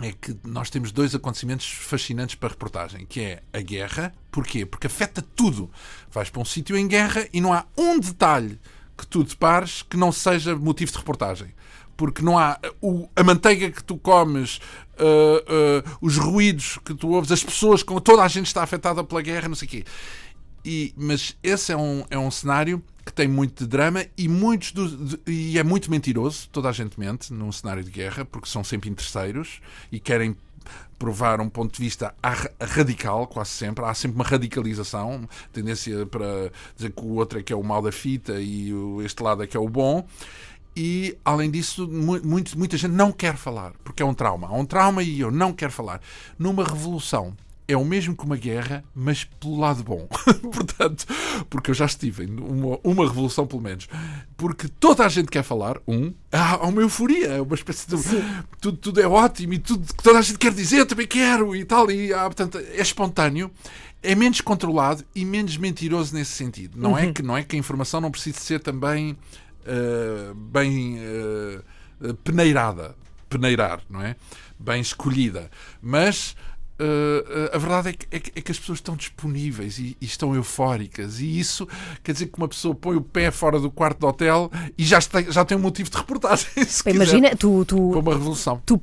[0.00, 4.14] é que nós temos dois acontecimentos fascinantes para a reportagem, que é a guerra.
[4.30, 4.64] Porquê?
[4.64, 5.70] Porque afeta tudo.
[6.10, 8.58] Vais para um sítio em guerra e não há um detalhe
[8.96, 11.54] que tu depares que não seja motivo de reportagem.
[11.96, 14.60] Porque não há o, a manteiga que tu comes,
[15.02, 19.02] uh, uh, os ruídos que tu ouves, as pessoas, com toda a gente está afetada
[19.02, 19.84] pela guerra, não sei o quê.
[20.64, 24.70] E, mas esse é um, é um cenário que tem muito de drama e, muitos
[24.72, 26.48] do, de, e é muito mentiroso.
[26.50, 29.60] Toda a gente mente num cenário de guerra porque são sempre interesseiros
[29.90, 30.36] e querem
[30.98, 32.14] provar um ponto de vista
[32.60, 33.84] radical, quase sempre.
[33.84, 37.82] Há sempre uma radicalização, tendência para dizer que o outro é que é o mal
[37.82, 38.70] da fita e
[39.04, 40.06] este lado é que é o bom.
[40.74, 44.48] E, além disso, muito, muita gente não quer falar, porque é um trauma.
[44.48, 46.00] Há um trauma e eu não quero falar.
[46.38, 47.36] Numa revolução,
[47.68, 50.06] é o mesmo que uma guerra, mas pelo lado bom.
[50.52, 51.06] Portanto,
[51.48, 53.88] porque eu já estive em uma, uma, revolução, pelo menos.
[54.36, 57.96] Porque toda a gente quer falar, um, há uma euforia, é uma espécie de.
[58.60, 61.54] Tudo, tudo, é ótimo e tudo que toda a gente quer dizer, eu também quero
[61.54, 61.90] e tal.
[61.90, 63.50] E, ah, portanto, é espontâneo.
[64.04, 66.76] É menos controlado e menos mentiroso nesse sentido.
[66.76, 66.98] Não, uhum.
[66.98, 69.16] é, que, não é que a informação não precise ser também
[69.66, 72.94] uh, bem uh, peneirada,
[73.28, 74.16] peneirar, não é?
[74.58, 75.50] Bem escolhida.
[75.80, 76.34] Mas
[76.82, 80.04] Uh, a verdade é que, é, que, é que, as pessoas estão disponíveis e, e,
[80.04, 81.68] estão eufóricas, e isso
[82.02, 84.98] quer dizer que uma pessoa põe o pé fora do quarto do hotel e já,
[84.98, 86.48] está, já tem um motivo de reportagem.
[86.86, 88.60] Imagina, tu, tu, uma revolução.
[88.66, 88.80] tu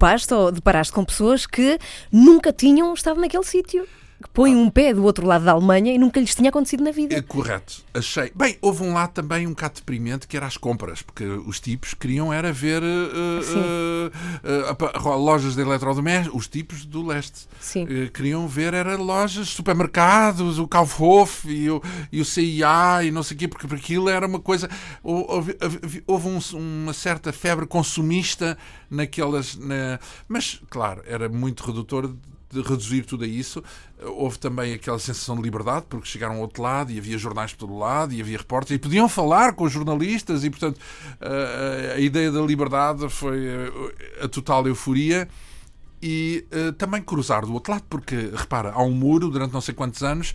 [0.53, 1.77] deparaste com pessoas que
[2.09, 3.85] nunca tinham estado naquele sítio
[4.21, 6.91] que põem um pé do outro lado da Alemanha e nunca lhes tinha acontecido na
[6.91, 7.15] vida.
[7.15, 7.83] É correto.
[7.93, 8.31] Achei.
[8.35, 11.93] Bem, houve um lado também um bocado deprimente que era as compras, porque os tipos
[11.93, 14.09] queriam era ver uh,
[14.43, 17.47] uh, uh, lojas de eletrodomésticos, os tipos do leste.
[17.61, 17.87] Sim.
[18.13, 23.35] queriam ver era lojas, supermercados, o Kaufhof e o, e o CIA e não sei
[23.35, 24.69] o quê, porque aquilo era uma coisa.
[25.01, 25.57] Houve,
[26.05, 28.57] houve um, uma certa febre consumista
[28.89, 29.55] naquelas.
[29.55, 29.99] Na...
[30.27, 32.13] Mas, claro, era muito redutor
[32.51, 33.63] de reduzir tudo a isso.
[34.01, 37.59] Houve também aquela sensação de liberdade, porque chegaram ao outro lado e havia jornais por
[37.59, 40.79] todo lado e havia repórteres e podiam falar com os jornalistas e, portanto,
[41.19, 43.47] a, a ideia da liberdade foi
[44.21, 45.27] a total euforia
[46.01, 49.73] e uh, também cruzar do outro lado, porque, repara, há um muro durante não sei
[49.73, 50.33] quantos anos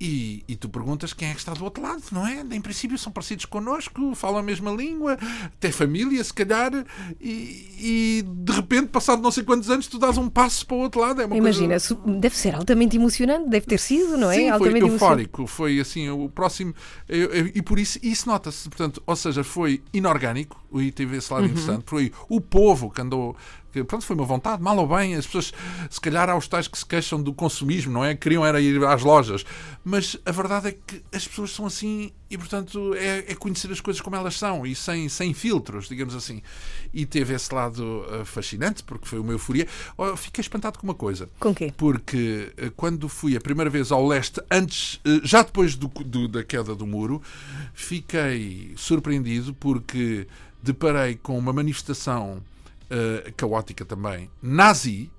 [0.00, 2.40] e, e, tu perguntas quem é que está do outro lado, não é?
[2.40, 5.18] Em princípio são parecidos connosco, falam a mesma língua,
[5.60, 6.72] têm família, se calhar,
[7.20, 10.80] e, e, de repente, passado não sei quantos anos, tu dás um passo para o
[10.80, 11.20] outro lado.
[11.20, 11.94] É Imagina, coisa...
[12.18, 14.36] deve ser altamente emocionante, deve ter sido, não é?
[14.36, 16.74] Sim, altamente foi eufórico, foi assim, o próximo.
[17.54, 21.50] E por isso, isso nota-se, portanto, ou seja, foi inorgânico, e teve esse lado uhum.
[21.50, 23.36] interessante, foi o povo que andou
[23.72, 25.52] que pronto, foi uma vontade, mal ou bem, as pessoas,
[25.88, 28.14] se calhar há os tais que se queixam do consumismo, não é?
[28.14, 29.44] Queriam era ir às lojas,
[29.84, 33.80] mas a verdade é que as pessoas são assim e, portanto, é, é conhecer as
[33.80, 36.40] coisas como elas são e sem, sem filtros, digamos assim.
[36.94, 39.66] E teve esse lado uh, fascinante, porque foi uma euforia.
[39.98, 41.28] Oh, fiquei espantado com uma coisa.
[41.40, 41.74] Com quê?
[41.76, 46.28] Porque uh, quando fui a primeira vez ao leste, antes, uh, já depois do, do,
[46.28, 47.20] da queda do muro,
[47.74, 50.28] fiquei surpreendido porque
[50.62, 52.40] deparei com uma manifestação
[52.90, 55.10] uh, caótica também, nazi,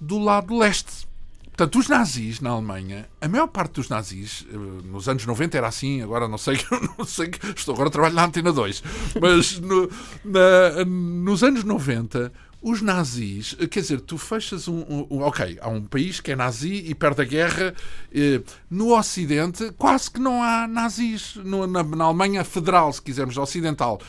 [0.00, 1.06] do lado leste.
[1.44, 5.68] Portanto, os nazis na Alemanha, a maior parte dos nazis, uh, nos anos 90 era
[5.68, 6.58] assim, agora não sei,
[6.98, 8.82] não sei estou agora a trabalhar na Antena 2,
[9.20, 9.88] mas no,
[10.24, 12.32] na, nos anos 90
[12.64, 16.36] os nazis, eh, quer dizer, tu fechas um, um, Ok, há um país que é
[16.36, 17.74] nazi e perde a guerra.
[18.10, 21.36] Eh, no Ocidente, quase que não há nazis.
[21.36, 24.00] No, na, na, Alemanha Federal, se quisermos, ocidental.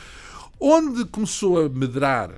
[0.58, 2.30] Onde começou a medrar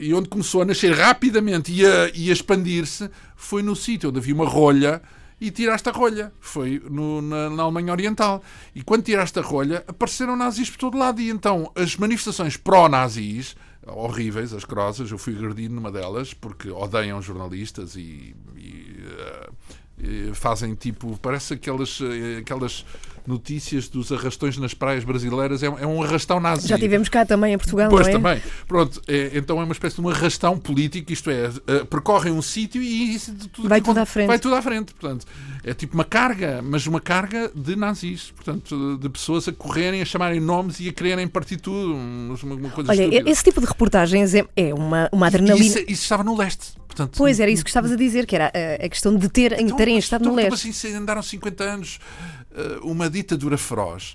[0.00, 4.18] e onde começou a nascer rapidamente e a, e a expandir-se foi no sítio onde
[4.18, 5.02] havia uma rolha
[5.40, 6.32] e tiraste a rolha.
[6.40, 8.42] Foi no, na, na, Alemanha Oriental.
[8.74, 11.20] E quando tiraste a rolha, apareceram nazis por todo lado.
[11.20, 13.56] E então as manifestações pró-nazis,
[13.86, 19.52] horríveis, as crosas, eu fui agredido numa delas, porque odeiam jornalistas e, e, uh,
[19.98, 21.18] e fazem tipo.
[21.18, 21.98] Parece aquelas.
[22.38, 22.84] aquelas
[23.26, 26.68] notícias dos arrastões nas praias brasileiras, é, é um arrastão nazi.
[26.68, 28.12] Já tivemos cá também em Portugal, Pois não é?
[28.12, 28.42] também.
[28.66, 32.42] Pronto, é, então é uma espécie de um arrastão político, isto é, uh, percorrem um
[32.42, 34.26] sítio e isso tudo Vai tudo à frente.
[34.26, 34.92] Vai tudo à frente.
[34.94, 35.26] Portanto,
[35.62, 40.04] é tipo uma carga, mas uma carga de nazis, portanto, de pessoas a correrem, a
[40.04, 41.94] chamarem nomes e a quererem partir tudo.
[41.94, 43.30] Uma, uma coisa Olha, estúpida.
[43.30, 45.64] esse tipo de reportagens é, é uma, uma adrenalina.
[45.64, 46.72] isso, isso estava no leste.
[46.94, 49.58] Portanto, Pois era isso que estavas a dizer, que era a, a questão de ter,
[49.58, 50.68] Então, terem estado no então, leste.
[50.68, 52.43] assim, andaram 50 anos eh,
[52.82, 54.14] uma ditadura feroz,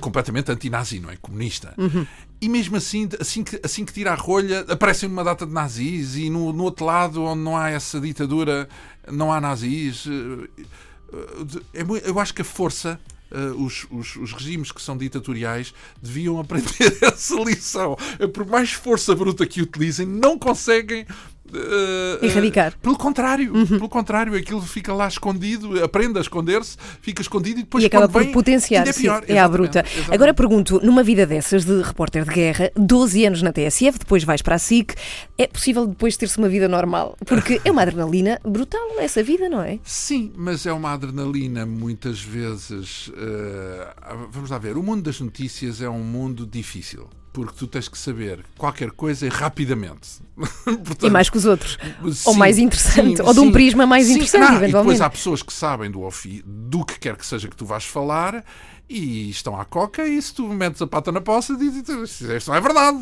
[0.00, 1.16] completamente anti-nazi, não é?
[1.16, 1.72] Comunista.
[1.78, 2.06] Uhum.
[2.40, 6.16] E mesmo assim, assim que, assim que tira a rolha, aparecem numa data de nazis
[6.16, 8.68] e no, no outro lado, onde não há essa ditadura,
[9.10, 10.06] não há nazis.
[10.06, 10.64] Eh,
[11.74, 13.00] eh, é eu acho que a força.
[13.30, 17.96] eh, os, os, os regimes que são ditatoriais deviam aprender essa lição.
[18.18, 21.06] Eh, Por mais força bruta que utilizem, não conseguem
[21.54, 22.74] eh, Erradicar.
[22.82, 23.66] pelo contrário, Uhum.
[23.66, 28.08] pelo contrário, aquilo fica lá escondido, aprende a esconder-se, fica escondido e depois E acaba
[28.08, 29.22] por vem, potenciar, é sim, pior.
[29.26, 29.78] é à Exatamente, bruta.
[29.80, 30.14] exatamente.
[30.14, 34.42] Agora pergunto, numa vida dessas de repórter de guerra, 12 anos na TSF, depois vais
[34.42, 34.94] para a SIC,
[35.38, 37.16] é possível depois ter-se uma vida normal?
[37.26, 39.78] Porque é uma adrenalina brutal essa vida, não é?
[39.84, 43.10] Sim, mas é uma adrenalina muitas vezes.
[43.16, 43.94] eh,
[44.30, 47.08] vamos lá ver, o mundo das notícias é um mundo difícil.
[47.36, 50.08] Porque tu tens que saber qualquer coisa rapidamente.
[50.64, 51.76] Portanto, E mais que os outros.
[52.02, 53.52] Ou Sim, mais interessante, sim, ou de um sim.
[53.52, 55.02] prisma mais interessante, não, E depois eventualmente.
[55.02, 58.42] há pessoas que sabem do, ofi- do que quer que seja que tu vais falar
[58.88, 61.88] e estão à coca e se tu metes a pata na poça dizes
[62.22, 62.98] isto não é verdade.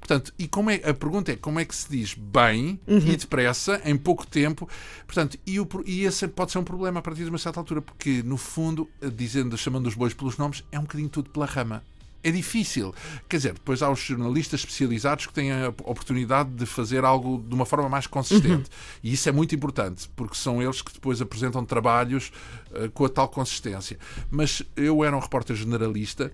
[0.00, 2.98] Portanto, e como é, a pergunta é como é que se diz bem Uhum.
[2.98, 4.68] e depressa, em pouco tempo,
[5.06, 7.80] portanto, e, o, e esse pode ser um problema a partir de uma certa altura,
[7.80, 11.82] porque no fundo, dizendo, chamando os bois pelos nomes, é um bocadinho tudo pela rama.
[12.24, 12.94] É difícil.
[13.28, 17.54] Quer dizer, depois há os jornalistas especializados que têm a oportunidade de fazer algo de
[17.54, 18.70] uma forma mais consistente.
[19.02, 22.30] E isso é muito importante, porque são eles que depois apresentam trabalhos
[22.72, 23.98] eh, com a tal consistência.
[24.30, 26.30] Mas eu era um repórter generalista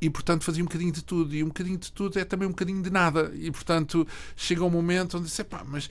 [0.00, 1.34] e, portanto, fazia um bocadinho de tudo.
[1.34, 3.30] E um bocadinho de tudo é também um bocadinho de nada.
[3.34, 5.90] E, portanto, chega um momento onde disse, pá, mas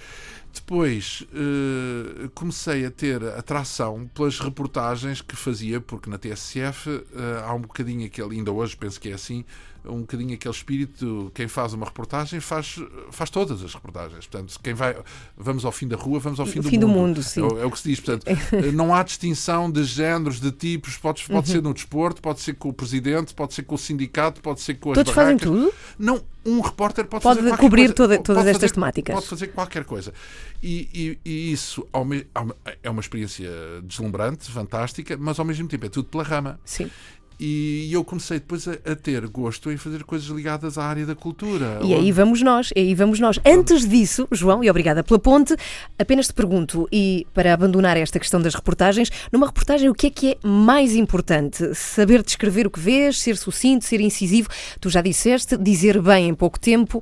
[0.53, 7.53] depois eh, comecei a ter atração pelas reportagens que fazia, porque na TSF eh, há
[7.53, 9.45] um bocadinho aquele, ainda hoje penso que é assim,
[9.85, 12.79] um bocadinho aquele espírito, quem faz uma reportagem faz,
[13.11, 14.27] faz todas as reportagens.
[14.27, 14.95] Portanto, quem vai,
[15.37, 17.07] vamos ao fim da rua, vamos ao fim, do, fim do mundo.
[17.07, 17.41] mundo, sim.
[17.41, 17.99] É o- é o que se diz.
[17.99, 18.25] Portanto,
[18.73, 20.97] não há distinção de géneros, de tipos.
[20.97, 21.55] Pode, pode Uhum.
[21.55, 24.75] ser no desporto, pode ser com o presidente, pode ser com o sindicato, pode ser
[24.75, 25.61] com as Todos fazem barracas.
[25.63, 25.73] tudo?
[25.97, 27.93] Não, um repórter pode, Pode fazer cobrir coisa.
[27.93, 29.13] toda- todas fazer- estas temáticas.
[29.15, 30.13] Pode fazer qualquer coisa.
[30.63, 31.87] E, e- e isso
[32.83, 33.49] é uma experiência
[33.83, 36.59] deslumbrante, fantástica, mas ao mesmo tempo é tudo pela rama.
[36.65, 36.89] Sim.
[37.41, 41.15] E eu comecei depois a, a ter gosto em fazer coisas ligadas à área da
[41.15, 41.79] cultura.
[41.81, 43.39] E aí vamos nós, e aí vamos nós.
[43.45, 45.55] Antes disso, João, e obrigada pela ponte,
[45.97, 50.09] apenas te pergunto, e para abandonar esta questão das reportagens, numa reportagem o que é
[50.09, 51.73] que é mais importante?
[51.75, 54.49] Saber descrever o que vês, ser sucinto, ser incisivo?
[54.81, 57.01] Tu já disseste, dizer bem em pouco tempo,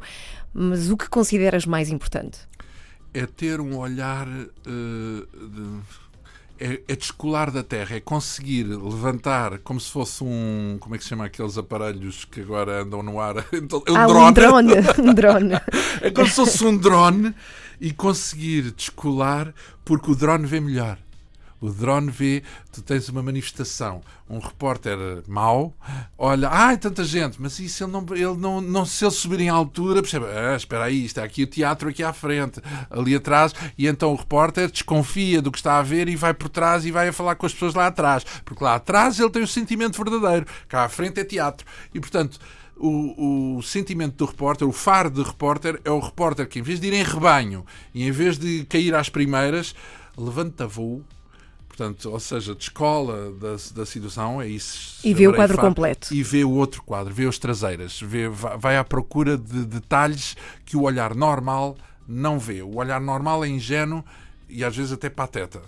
[0.54, 2.38] mas o que consideras mais importante?
[3.14, 5.80] é ter um olhar eh, de-
[6.60, 10.78] é, é descolar da terra, é conseguir levantar como se fosse um.
[10.80, 13.46] Como é que se chama aqueles aparelhos que agora andam no ar?
[13.54, 14.26] Então, é um ah, drone.
[14.26, 15.54] um drone, um drone.
[16.02, 17.34] É como se fosse um drone
[17.80, 20.98] e conseguir descolar porque o drone vê melhor.
[21.60, 25.76] O drone vê, tu tens uma manifestação, um repórter mau,
[26.18, 29.50] olha, ai, tanta gente, mas isso ele não, ele não, não se ele subir em
[29.50, 33.88] altura, percebe, ah, espera aí, está aqui o teatro aqui à frente, ali atrás, e
[33.88, 37.08] então o repórter desconfia do que está a ver e vai por trás e vai
[37.08, 40.46] a falar com as pessoas lá atrás, porque lá atrás ele tem o sentimento verdadeiro,
[40.68, 41.66] cá à frente é teatro.
[41.92, 42.40] E portanto,
[42.80, 46.80] o, o sentimento do repórter, o faro de repórter, é o repórter que, em vez
[46.80, 49.74] de ir em rebanho e em vez de cair às primeiras,
[50.18, 51.04] levanta voo.
[51.78, 55.00] Portanto, ou seja, descola da, da situação, é isso.
[55.04, 56.12] E vê o quadro completo.
[56.12, 60.36] E vê o outro quadro, vê as traseiras, vê, vai vai à procura de detalhes
[60.66, 62.64] que o olhar normal não vê.
[62.64, 64.04] O olhar normal é ingênuo
[64.50, 65.62] e às vezes até pateta.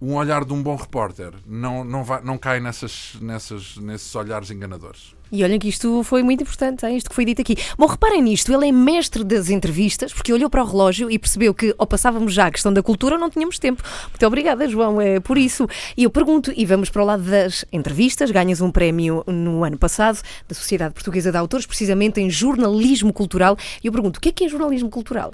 [0.00, 4.50] Um olhar de um bom repórter não, não, vai, não cai nessas, nessas, nesses olhares
[4.50, 5.16] enganadores.
[5.30, 7.56] E olhem que isto foi muito importante, é isto que foi dito aqui.
[7.76, 11.52] Bom, reparem nisto, ele é mestre das entrevistas, porque olhou para o relógio e percebeu
[11.52, 13.82] que, ou passávamos já a questão da cultura, não tínhamos tempo.
[14.08, 15.66] Muito obrigada, João, é por isso.
[15.96, 19.76] E eu pergunto, e vamos para o lado das entrevistas, ganhas um prémio no ano
[19.76, 23.56] passado da Sociedade Portuguesa de Autores, precisamente em jornalismo cultural.
[23.84, 25.32] E eu pergunto, o que é que é jornalismo cultural?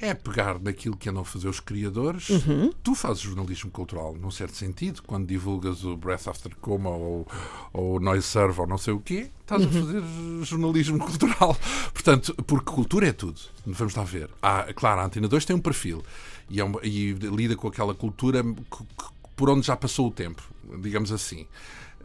[0.00, 2.28] É pegar naquilo que andam a fazer os criadores.
[2.82, 7.26] Tu fazes jornalismo cultural, num certo sentido, quando divulgas o Breath After Coma ou,
[7.72, 10.02] ou Noise Serve ou não sei o quê, estás a fazer
[10.44, 11.56] jornalismo cultural.
[11.92, 13.40] Portanto, porque cultura é tudo.
[13.66, 14.30] Vamos lá ver.
[14.40, 16.02] Há, claro, a Antena 2 tem um perfil
[16.48, 20.10] e, é uma- e lida com aquela cultura que- que- por onde já passou o
[20.10, 20.42] tempo,
[20.80, 21.46] digamos assim.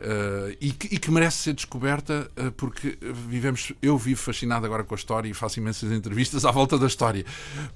[0.03, 4.83] Uh, e, que, e, que, merece ser descoberta uh, porque vivemos, eu vivo fascinado agora
[4.83, 7.25] com a história e faço imensas entrevistas à volta da história,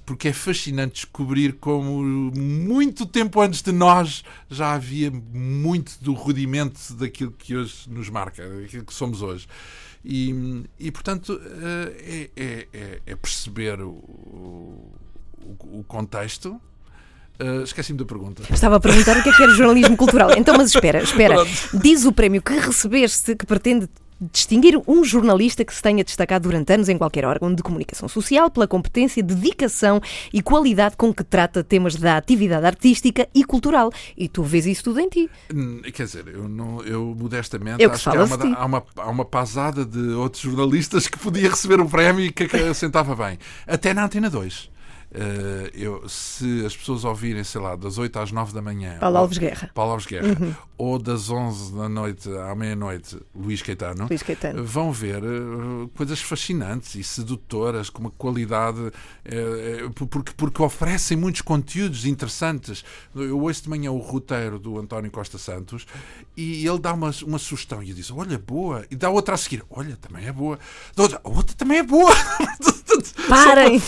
[0.04, 2.02] porque é fascinante descobrir como
[2.36, 8.46] muito tempo antes de nós já havia muito do rudimento daquilo que hoje nos marca,
[8.46, 9.48] daquilo que somos hoje.
[10.04, 16.60] E, e portanto, uh, é, é, é, perceber o, o, o contexto,
[17.40, 18.42] Uh, Esqueci-me da pergunta.
[18.52, 20.30] Estava a perguntar o que é que era jornalismo cultural.
[20.36, 21.36] Então, mas espera, espera.
[21.72, 23.88] Diz o prémio que recebeste que pretende
[24.20, 28.50] distinguir um jornalista que se tenha destacado durante anos em qualquer órgão de comunicação social
[28.50, 30.00] pela competência, dedicação
[30.32, 33.92] e qualidade com que trata temas da atividade artística e cultural.
[34.16, 35.30] E tu vês isso tudo em ti.
[35.54, 39.10] Hum, quer dizer, eu, não, eu modestamente eu acho que há uma, há, uma, há
[39.10, 43.38] uma pasada de outros jornalistas que podia receber o prémio e que, que assentava bem.
[43.66, 44.77] Até na Antena 2.
[45.10, 48.98] Uh, eu, se as pessoas ouvirem, sei lá, das 8 às 9 da manhã.
[48.98, 49.70] Paulo Alves Guerra.
[49.72, 50.36] Paulo Alves Guerra.
[50.38, 50.54] Uhum.
[50.76, 54.62] Ou das 11 da noite à meia-noite, Luís Caetano, Luís Caetano.
[54.64, 58.78] Vão ver uh, coisas fascinantes e sedutoras, com uma qualidade.
[58.80, 62.84] Uh, porque, porque oferecem muitos conteúdos interessantes.
[63.14, 65.86] Eu ouço de manhã o roteiro do António Costa Santos
[66.36, 68.84] e ele dá uma, uma sugestão e eu disse: Olha, boa.
[68.90, 70.58] E dá outra a seguir: Olha, também é boa.
[70.96, 72.12] Outra, outra também é boa.
[73.28, 73.80] Parem!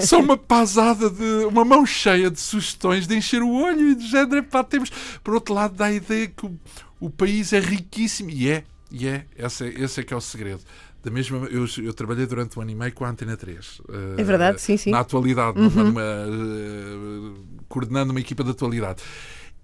[0.00, 4.04] Só uma pasada de uma mão cheia de sugestões de encher o olho e de
[4.08, 4.42] género.
[4.42, 4.90] Pá, temos,
[5.22, 6.58] por outro lado, dá a ideia que o,
[6.98, 8.30] o país é riquíssimo.
[8.30, 9.26] E é, e é.
[9.38, 10.60] Esse, é, esse é que é o segredo.
[11.04, 13.80] Da mesma, eu, eu trabalhei durante um ano e meio com a Antena 3.
[14.18, 14.90] É verdade, sim, sim.
[14.90, 15.70] Na atualidade, uhum.
[15.70, 19.00] numa, uh, coordenando uma equipa de atualidade.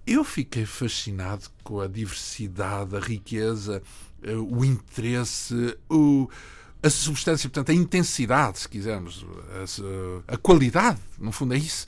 [0.05, 3.83] Eu fiquei fascinado com a diversidade, a riqueza,
[4.25, 6.29] uh, o interesse, o
[6.87, 9.25] a substância, portanto, a intensidade, se quisermos,
[10.27, 11.85] a, a, qualidade, no fundo é isso,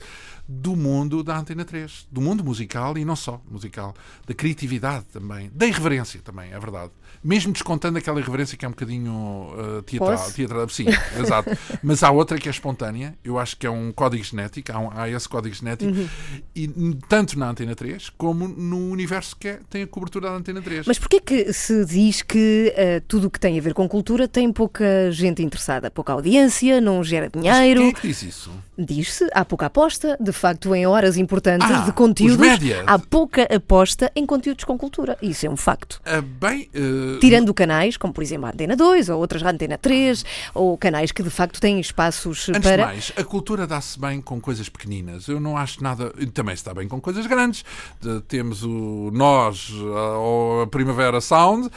[0.52, 3.94] do mundo da Antena 3, do mundo musical e não só musical,
[4.26, 6.90] da criatividade também, da irreverência também, é verdade
[7.22, 10.68] mesmo descontando aquela irreverência que é um bocadinho uh, teatral, teatral.
[10.68, 10.86] Sim,
[11.20, 11.50] exato.
[11.82, 14.90] Mas há outra que é espontânea, eu acho que é um código genético, há, um,
[14.90, 16.08] há esse código genético, uhum.
[16.56, 16.68] e
[17.08, 20.86] tanto na Antena 3 como no universo que é, tem a cobertura da Antena 3.
[20.86, 24.26] Mas porquê que se diz que uh, tudo o que tem a ver com cultura
[24.26, 27.82] tem pouca gente interessada, pouca audiência, não gera dinheiro?
[27.82, 28.50] Mas quem é que diz isso?
[28.78, 32.46] Diz-se, há pouca aposta, de facto, em horas importantes ah, de conteúdos,
[32.86, 35.16] há pouca aposta em conteúdos com cultura.
[35.20, 36.00] Isso é um facto.
[36.06, 39.78] Uh, bem, uh, tirando canais, como por exemplo a Antena 2 ou outras a Antena
[39.78, 40.24] 3,
[40.54, 42.86] ou canais que de facto têm espaços Antes para.
[42.86, 45.28] mais, a cultura dá-se bem com coisas pequeninas.
[45.28, 46.12] Eu não acho nada.
[46.32, 47.64] Também se está bem com coisas grandes.
[48.00, 51.68] De, temos o Nós ou a Primavera Sound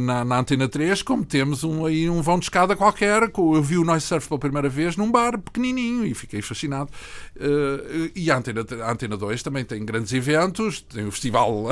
[0.00, 3.30] na, na, Antena 3, como temos um, aí um vão de escada qualquer.
[3.36, 6.90] Eu vi o Noise Surf pela primeira vez num bar pequenininho e fiquei fascinado.
[8.14, 11.68] E a Antena, a Antena 2 também tem grandes eventos, tem o Festival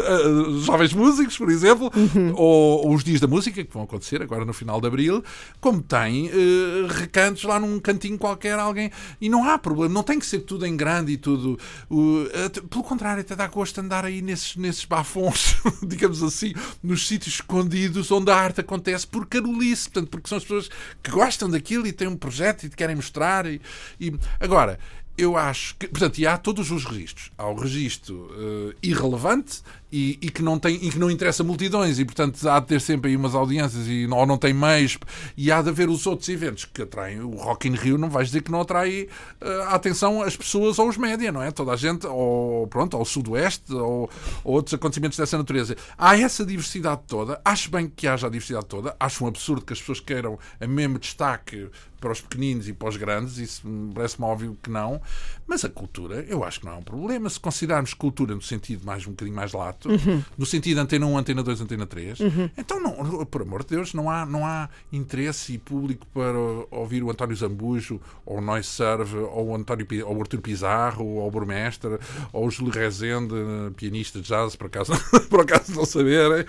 [0.64, 2.32] Jovens Músicos, por exemplo, uhum.
[2.34, 5.22] ou, ou, os Dias da Música, que vão acontecer agora no final de Abril,
[5.60, 8.90] como tem uh, recantos lá num cantinho qualquer, alguém.
[9.20, 11.58] E não há problema, não tem que ser tudo em grande e tudo.
[11.90, 12.28] Uh,
[12.68, 17.36] pelo contrário, até dá gosto de andar aí nesses, nesses bafons, digamos assim, nos sítios
[17.36, 20.68] escondidos onde a arte acontece por carolice, portanto, porque são as pessoas
[21.02, 23.46] que gostam daquilo e têm um projeto e te querem mostrar.
[23.46, 23.60] E,
[24.00, 24.14] e...
[24.40, 24.78] Agora,
[25.18, 27.32] eu acho que, portanto, e há todos os registros.
[27.36, 31.98] Há o registro uh, irrelevante e, e, que não tem, e que não interessa multidões
[31.98, 34.96] e, portanto, há de ter sempre aí umas audiências e, ou não tem meios.
[35.36, 37.20] E há de haver os outros eventos que atraem.
[37.20, 39.08] O Rock in Rio não vais dizer que não atrai
[39.42, 41.50] uh, a atenção as pessoas ou os média, não é?
[41.50, 44.08] Toda a gente, ou pronto, ao Sudoeste ou,
[44.44, 45.76] ou outros acontecimentos dessa natureza.
[45.98, 47.40] Há essa diversidade toda.
[47.44, 48.94] Acho bem que haja a diversidade toda.
[49.00, 51.68] Acho um absurdo que as pessoas queiram a mesmo destaque
[52.00, 53.62] para os pequeninos e para os grandes, isso
[53.94, 55.00] parece-me óbvio que não,
[55.46, 57.28] mas a cultura eu acho que não é um problema.
[57.28, 60.22] Se considerarmos cultura no sentido mais um bocadinho mais lato, uhum.
[60.36, 62.50] no sentido antena 1, antena 2, antena 3, uhum.
[62.56, 66.38] então não, por amor de Deus, não há, não há interesse público para
[66.70, 71.04] ouvir o António Zambujo, ou o Noise Serve, ou o, António, ou o Artur Pizarro,
[71.04, 71.98] ou o Burmestre,
[72.32, 73.34] ou o Júlio Rezende,
[73.76, 74.92] pianista de jazz, por acaso,
[75.28, 76.44] por acaso não saberem.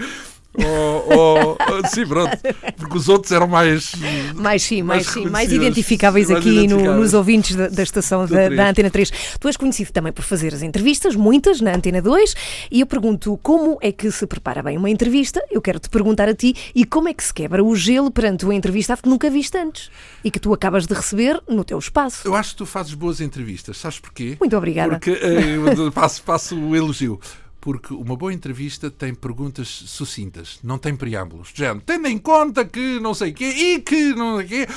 [0.57, 2.35] Oh, oh, sim, pronto.
[2.75, 3.93] Porque os outros eram mais.
[4.35, 6.95] Mais sim, mais, mais, sim, mais identificáveis mais aqui identificáveis.
[6.95, 9.12] No, nos ouvintes da, da estação da, da, Antena 3.
[9.39, 12.35] Tu és conhecido também por fazer as entrevistas, muitas, na Antena 2,
[12.71, 15.43] e eu pergunto como é que se prepara bem uma entrevista.
[15.51, 18.43] Eu quero te perguntar a ti e como é que se quebra o gelo perante
[18.43, 19.91] uma entrevistado que nunca viste antes
[20.23, 22.27] e que tu acabas de receber no teu espaço.
[22.27, 24.35] Eu acho que tu fazes boas entrevistas, sabes porquê?
[24.39, 24.91] Muito obrigada.
[24.91, 27.19] Porque eh, eu passo, passo o elogio
[27.61, 31.51] porque uma boa entrevista tem perguntas sucintas, não tem preâmbulos.
[31.85, 34.67] Tendo em conta que não sei o quê e que não sei o quê.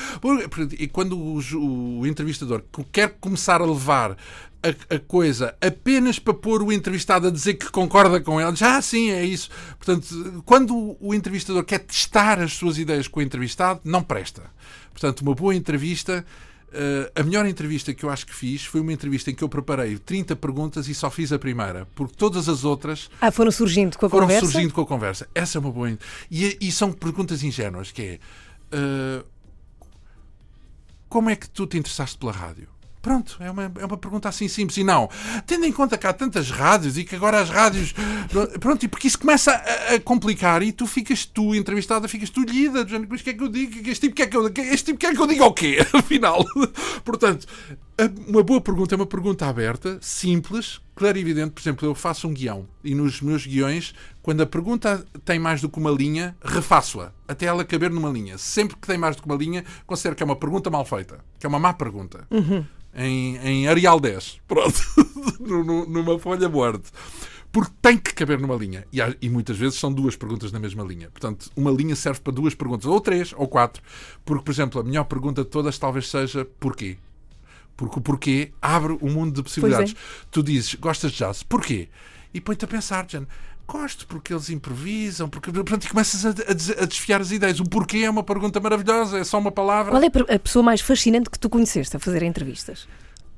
[0.79, 1.39] E quando o,
[2.01, 4.17] o, entrevistador quer começar a levar
[4.63, 8.81] a, a, coisa apenas para pôr o entrevistado a dizer que concorda com ele, já
[8.83, 9.49] sim, é isso.
[9.79, 14.43] Portanto, quando o entrevistador quer testar as suas ideias com o entrevistado, não presta.
[14.91, 16.25] Portanto, uma boa entrevista.
[16.73, 19.49] Uh, a melhor entrevista que eu acho que fiz foi uma entrevista em que eu
[19.49, 23.11] preparei 30 perguntas e só fiz a primeira, porque todas as outras.
[23.21, 24.41] Ah, foram surgindo com a foram conversa?
[24.41, 25.29] Foram surgindo com a conversa.
[25.35, 25.99] Essa é uma boa.
[26.31, 28.19] E, e são perguntas ingênuas, que é.
[28.75, 29.25] Uh,
[31.11, 32.69] como é que tu te interessaste pela rádio?
[33.03, 34.77] Pronto, é uma, é uma pergunta assim simples.
[34.77, 35.11] E não,
[35.45, 37.93] tendo em conta que há tantas rádios e que agora as rádios.
[38.61, 42.43] Pronto, e porque isso começa a, a complicar e tu ficas, tu entrevistada, ficas tu
[42.43, 43.91] lhida, mas o que é que eu digo?
[43.91, 45.79] Este tipo quer que eu, este tipo quer que eu diga o quê?
[45.93, 46.45] Afinal.
[47.05, 47.45] Portanto,
[48.29, 51.51] uma boa pergunta é uma pergunta aberta, simples, clarividente.
[51.51, 55.61] Por exemplo, eu faço um guião e nos meus guiões, quando a pergunta tem mais
[55.61, 58.39] do que uma linha, refaço-a até ela caber numa linha.
[58.39, 61.19] Sempre que tem mais do que uma linha, considero que é uma pergunta mal feita,
[61.41, 62.25] que é uma má pergunta.
[62.31, 64.41] Uhum em, em Arial 10.
[64.47, 64.81] Pronto.
[65.89, 66.83] numa folha Word.
[67.53, 68.87] Porque tem que caber numa linha.
[68.91, 71.11] E, há, e, muitas vezes são duas perguntas na mesma linha.
[71.11, 73.83] Portanto, uma linha serve para duas perguntas, ou três, ou quatro.
[74.25, 76.97] Porque, por exemplo, a melhor pergunta de todas talvez seja porquê.
[77.77, 79.93] Porque o porquê abre um mundo de possibilidades.
[79.93, 80.27] É.
[80.31, 81.43] Tu dizes, gostas de jazz?
[81.43, 81.91] Porquê?
[82.33, 83.27] E põe-te a pensar, Jen,
[83.67, 87.61] gosto porque eles improvisam, porque pronto, e começas a, a, desfiar as ideias.
[87.61, 89.93] O porquê é uma pergunta maravilhosa, é só uma palavra.
[89.93, 92.87] Qual é a pessoa mais fascinante que tu conheceste a fazer entrevistas?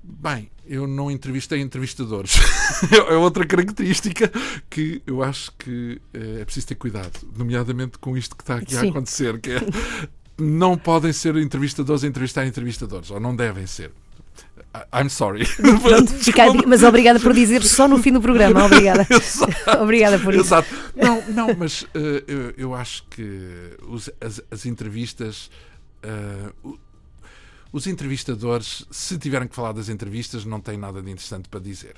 [0.02, 2.38] Bem, eu não entrevistei entrevistadores.
[3.08, 4.30] é outra característica
[4.68, 8.74] que eu acho que eh, é preciso ter cuidado, nomeadamente com isto que está aqui
[8.74, 8.88] Sim.
[8.88, 9.60] a acontecer, que é
[10.38, 13.92] não podem ser entrevistadores a entrevistar entrevistadores, ou não devem ser.
[14.92, 15.46] I'm sorry.
[15.56, 18.64] Pronto, mas obrigada por dizer só no fim do programa.
[18.66, 19.06] Obrigada.
[19.80, 20.46] obrigada por isso.
[20.46, 20.68] Exato.
[20.96, 21.88] Não, não mas uh,
[22.26, 25.50] eu, eu, acho que os, as, as, entrevistas.
[26.04, 26.78] Uh,
[27.72, 31.94] os entrevistadores, se tiverem que falar das entrevistas, não têm nada de interessante para dizer.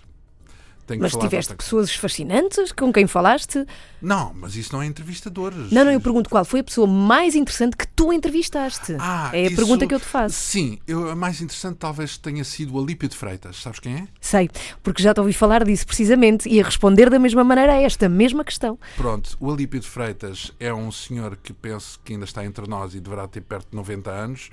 [1.01, 3.67] Mas tiveste pessoas fascinantes com quem falaste?
[4.01, 5.71] Não, mas isso não é entrevistadores.
[5.73, 8.97] Não, não, eu pergunto qual foi a pessoa mais interessante que tu entrevistaste.
[9.01, 10.35] Ah, é a isso, pergunta que eu te faço.
[10.35, 13.57] Sim, eu, a mais interessante talvez tenha sido o Alípio de Freitas.
[13.57, 14.09] Sabes quem é?
[14.21, 14.49] Sei,
[14.83, 18.09] porque já te ouvi falar disso precisamente e a responder da mesma maneira a esta
[18.09, 18.79] mesma questão.
[18.97, 22.95] Pronto, o Alípio de Freitas é um senhor que penso que ainda está entre nós
[22.95, 24.51] e deverá ter perto de 90 anos,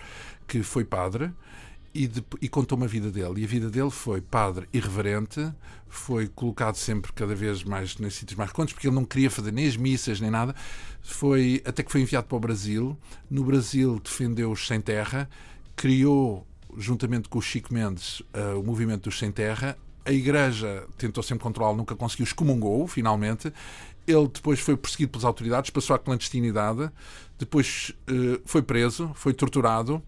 [0.48, 1.32] que foi padre
[1.94, 3.42] e, de, e contou-me a vida dele.
[3.42, 5.52] E a vida dele foi padre irreverente,
[5.88, 9.52] foi colocado sempre cada vez mais nos sítios mais contos, porque ele não queria fazer
[9.52, 10.56] nem as missas nem nada.
[11.02, 12.98] Foi até que foi enviado para o Brasil.
[13.30, 15.30] No Brasil defendeu os sem terra,
[15.76, 19.78] criou juntamente com o Chico Mendes uh, o movimento dos sem terra.
[20.06, 23.54] A Igreja tentou sempre controlá-lo, nunca conseguiu, excomungou finalmente.
[24.06, 26.90] Ele depois foi perseguido pelas autoridades, passou à clandestinidade,
[27.38, 30.04] depois uh, foi preso, foi torturado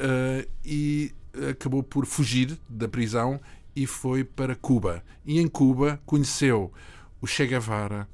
[0.00, 1.12] uh, e
[1.50, 3.40] acabou por fugir da prisão
[3.74, 5.02] e foi para Cuba.
[5.24, 6.72] E em Cuba conheceu
[7.20, 8.08] o Che Guevara,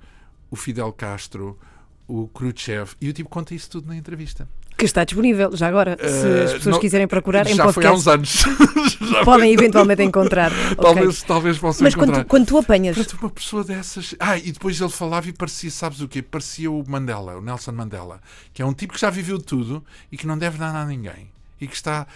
[0.51, 1.59] o Fidel Castro,
[2.07, 4.49] o Khrushchev, e o tipo conta isso tudo na entrevista.
[4.77, 7.73] Que está disponível, já agora, se uh, as pessoas não, quiserem procurar em já podcast.
[7.73, 9.25] Já foi há uns anos.
[9.25, 10.51] Podem eventualmente encontrar.
[10.77, 11.29] talvez, okay.
[11.29, 12.13] talvez possam Mas encontrar.
[12.13, 12.97] Mas quando, quando, tu apanhas...
[12.97, 14.17] Portanto, uma pessoa dessas...
[14.19, 16.21] Ah, e depois ele falava e parecia, sabes o quê?
[16.21, 18.21] Parecia o Mandela, o Nelson Mandela,
[18.53, 21.34] que é um tipo que já viveu tudo e que não deve nada a ninguém.
[21.65, 22.07] E que está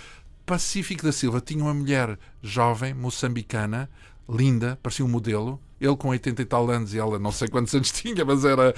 [0.49, 3.90] Pacífico da Silva tinha uma mulher jovem, moçambicana,
[4.26, 5.61] linda, parecia um modelo.
[5.78, 8.74] Ele com 80 e tal anos e ela não sei quantos anos tinha, mas era.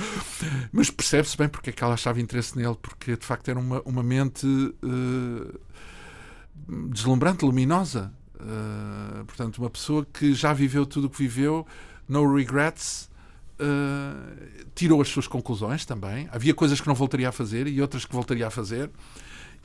[0.72, 3.80] Mas percebe-se bem porque é que ela achava interesse nele, porque de facto era uma,
[3.82, 5.60] uma mente uh,
[6.88, 8.12] deslumbrante, luminosa.
[8.34, 11.64] Uh, portanto, uma pessoa que já viveu tudo o que viveu,
[12.08, 13.08] no regrets.
[13.60, 16.28] Uh, tirou as suas conclusões também.
[16.32, 18.90] Havia coisas que não voltaria a fazer e outras que voltaria a fazer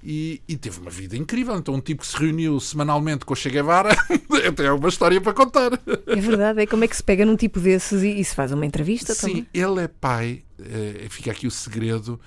[0.05, 1.57] e, e, teve uma vida incrível.
[1.57, 3.89] Então, um tipo que se reuniu semanalmente com o Che Guevara
[4.47, 5.71] até é uma história para contar.
[6.05, 8.51] É verdade, é como é que se pega num tipo desses e, e se faz
[8.51, 9.47] uma entrevista Sim, também.
[9.51, 12.19] ele é pai, é, fica aqui o segredo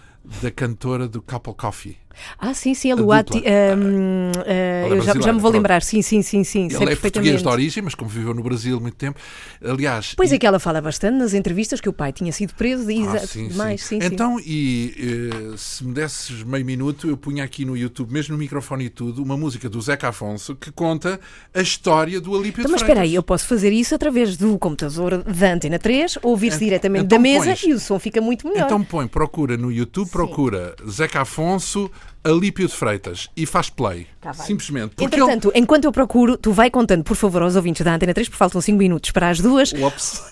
[0.42, 1.96] da cantora do Couple Coffee.
[2.38, 3.38] Ah, sim, sim, a Luati.
[3.38, 6.68] Um, uh, é já, já, me vou lembrar, sim, sim, sim, sim.
[6.70, 9.18] Ele é português de origem, mas como viveu no Brasil muito tempo.
[9.62, 10.14] Aliás.
[10.16, 10.34] Pois e...
[10.34, 13.18] é que ela fala bastante nas entrevistas que o pai tinha sido preso e ah,
[13.20, 13.82] sim, mais.
[13.82, 14.00] Sim.
[14.00, 18.32] Sim, então, e uh, se me desses meio minuto, eu punha aqui no YouTube, mesmo
[18.32, 21.20] no microfone e tudo, uma música do Zeca Afonso que conta
[21.54, 25.22] a história do Alípio então, Mas espera aí, eu posso fazer isso através do computador
[25.22, 28.66] da Antena 3, ouvir-se diretamente então da mesa pões, e o som fica muito melhor.
[28.66, 31.90] Então põe, procura no YouTube, procura Zeca Afonso
[32.24, 34.06] Alípio de Freitas e faz play.
[34.20, 34.94] Tá Simplesmente.
[35.00, 35.60] Entretanto, ele...
[35.60, 38.60] enquanto eu procuro, tu vai contando, por favor, aos ouvintes da Antena 3, porque faltam
[38.60, 39.72] 5 minutos para as duas.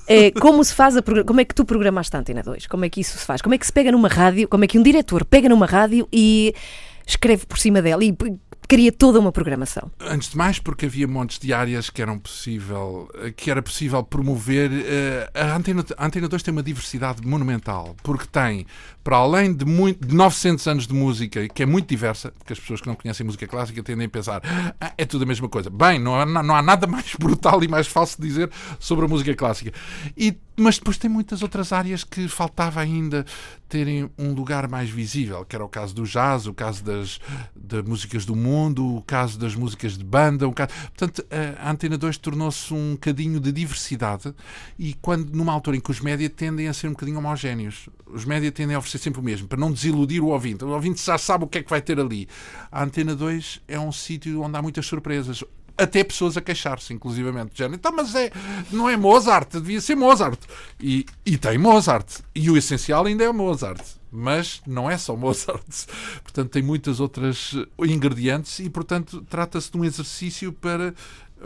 [0.07, 2.67] É, como se faz a Como é que tu programaste a Antena 2?
[2.67, 3.41] Como é que isso se faz?
[3.41, 4.49] Como é que se pega numa rádio?
[4.49, 6.55] Como é que um diretor pega numa rádio e
[7.07, 8.17] escreve por cima dela e
[8.69, 9.91] cria toda uma programação.
[10.01, 14.71] Antes de mais, porque havia montes de áreas que eram possível, que era possível promover.
[14.73, 18.67] Eh, a Antena, a Antena 2 tem uma diversidade monumental, porque tem,
[19.05, 22.59] para além de, muito, de 900 anos de música, que é muito diversa, porque as
[22.59, 24.43] pessoas que não conhecem música clássica tendem a pensar
[24.81, 25.71] ah, é tudo a mesma coisa.
[25.71, 29.09] Bem, não há, não há nada mais brutal e mais falso de dizer sobre a
[29.09, 29.73] música clássica.
[30.17, 33.27] E mas depois tem muitas outras áreas que faltava ainda
[33.69, 37.21] terem um lugar mais visível, que era o caso do jazz, o caso das,
[37.55, 40.51] das músicas do mundo, o caso das músicas de banda.
[40.53, 40.71] Caso...
[40.97, 41.25] Portanto,
[41.59, 44.35] a Antena 2 tornou-se um bocadinho de diversidade
[44.79, 47.89] e quando numa altura em que os média tendem a ser um bocadinho homogéneos.
[48.07, 50.65] Os média tendem a oferecer sempre o mesmo, para não desiludir o ouvinte.
[50.65, 52.29] O ouvinte já sabe o que é que vai ter ali.
[52.71, 55.43] A Antena 2 é um sítio onde há muitas surpresas
[55.77, 57.53] até pessoas a queixar-se, inclusivamente.
[57.55, 58.31] Já, então, mas é,
[58.71, 60.39] não é Mozart, devia ser Mozart.
[60.81, 62.21] E, e tem Mozart.
[62.35, 63.83] E o essencial ainda é Mozart.
[64.11, 65.87] Mas não é só Mozart.
[66.23, 70.95] Portanto, tem muitas outras ingredientes e, portanto, trata-se de um exercício para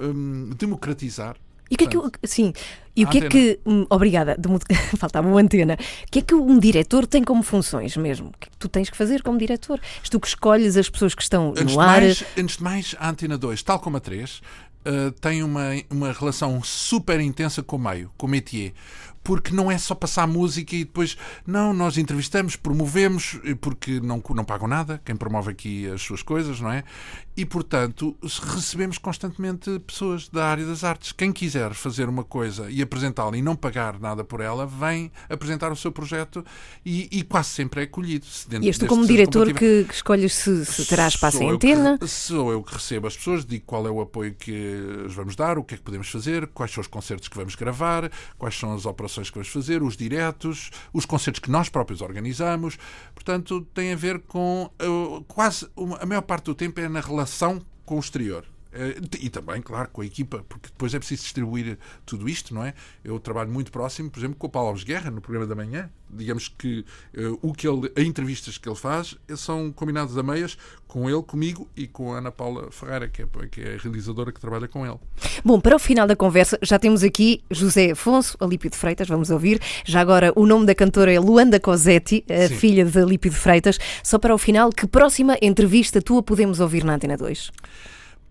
[0.00, 1.36] hum, democratizar
[1.70, 2.52] e o que é que sim,
[2.96, 4.36] e o que é que hum, obrigada,
[4.98, 5.74] faltava uma antena.
[5.74, 8.28] O que é que um diretor tem como funções mesmo?
[8.28, 9.80] O que é que tu tens que fazer como diretor?
[10.02, 12.00] És tu que escolhes as pessoas que estão antes no ar.
[12.00, 14.42] Mais, antes de mais, a Antena 2, tal como a 3, uh,
[14.84, 18.74] eh, tem uma, uma relação super intensa com o meio, com o métier
[19.22, 21.16] porque não é só passar música e depois,
[21.46, 26.60] não, nós entrevistamos, promovemos, porque não, não pagam nada, quem promove aqui as suas coisas,
[26.60, 26.82] não é?
[27.36, 31.12] E, portanto, recebemos constantemente pessoas da área das artes.
[31.12, 35.70] Quem quiser fazer uma coisa e apresentá-la e não pagar nada por ela, vem apresentar
[35.70, 36.44] o seu projeto
[36.84, 38.26] e, e quase sempre é acolhido.
[38.60, 41.98] E este como diretor que, que escolhes se, se terá espaço em antena?
[41.98, 45.36] Que, sou eu que recebo as pessoas, digo qual é o apoio que as vamos
[45.36, 48.58] dar, o que é que podemos fazer, quais são os concertos que vamos gravar, quais
[48.58, 52.78] são as operações que vamos fazer, os diretos, os concertos que nós próprios organizamos.
[53.14, 55.68] Portanto, tem a ver com uh, quase
[56.00, 58.44] a maior parte do tempo é na relação com o exterior.
[58.72, 62.64] Eh, e também, claro, com a equipa, porque depois é preciso distribuir tudo isto, não
[62.64, 62.74] é?
[63.02, 65.90] Eu trabalho muito próximo, por exemplo, com o Paulo Alves Guerra, no programa da manhã.
[66.12, 66.84] Digamos que
[67.16, 70.58] uh, o que ele, as entrevistas que ele faz são combinadas a meias
[70.88, 74.32] com ele, comigo e com a Ana Paula Ferreira, que é, que é a realizadora
[74.32, 74.98] que trabalha com ele.
[75.44, 79.30] Bom, para o final da conversa, já temos aqui José Afonso, Alípio de Freitas, vamos
[79.30, 79.60] ouvir.
[79.84, 82.56] Já agora, o nome da cantora é Luanda Cosetti, a Sim.
[82.56, 83.78] filha de Alípio de Freitas.
[84.02, 87.52] Só para o final, que próxima entrevista tua podemos ouvir na Antena 2?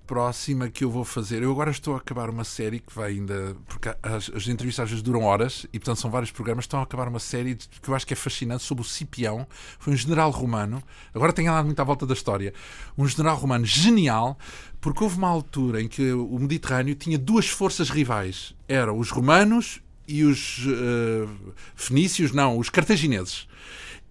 [0.09, 1.43] Próxima que eu vou fazer.
[1.43, 3.55] Eu agora estou a acabar uma série que vai ainda.
[3.67, 6.63] Porque as, as entrevistas às vezes duram horas e, portanto, são vários programas.
[6.65, 9.45] Estão a acabar uma série que eu acho que é fascinante sobre o Cipião.
[9.77, 10.81] Foi um general romano.
[11.13, 12.55] Agora tenho andado muito à volta da história.
[12.97, 14.35] Um general romano genial,
[14.81, 19.79] porque houve uma altura em que o Mediterrâneo tinha duas forças rivais: eram os romanos
[20.07, 23.47] e os uh, fenícios, não, os cartagineses.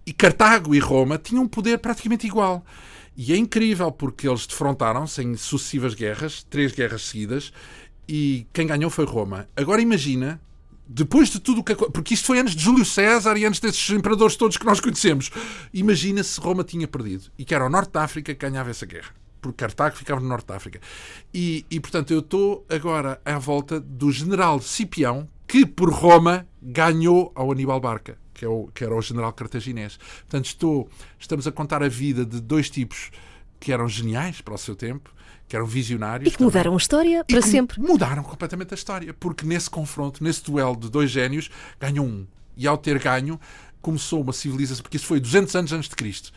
[0.05, 2.65] E Cartago e Roma tinham um poder praticamente igual.
[3.21, 7.51] E é incrível porque eles defrontaram-se em sucessivas guerras, três guerras seguidas,
[8.07, 9.45] e quem ganhou foi Roma.
[9.57, 10.39] Agora imagina,
[10.87, 11.75] depois de tudo o que.
[11.75, 15.31] Porque isto foi antes de Júlio César e antes desses imperadores todos que nós conhecemos.
[15.73, 18.85] Imagina se Roma tinha perdido e que era o Norte da África que ganhava essa
[18.85, 19.13] guerra.
[19.41, 20.79] Porque Cartago ficava no Norte da África.
[21.33, 27.33] E, e portanto, eu estou agora à volta do general Cipião, que por Roma ganhou
[27.35, 29.97] ao Aníbal Barca que, é o, que era o general cartaginês.
[29.97, 33.11] Portanto, estou, estamos a contar a vida de dois tipos
[33.59, 35.13] que eram geniais para o seu tempo,
[35.45, 36.33] que eram visionários.
[36.33, 37.81] E que mudaram a história para sempre.
[37.81, 42.25] Mudaram completamente a história, porque nesse confronto, nesse duelo de dois génios, ganhou um.
[42.55, 43.37] E ao ter ganho,
[43.81, 46.31] começou uma civilização, porque isso foi 200 anos antes de Cristo.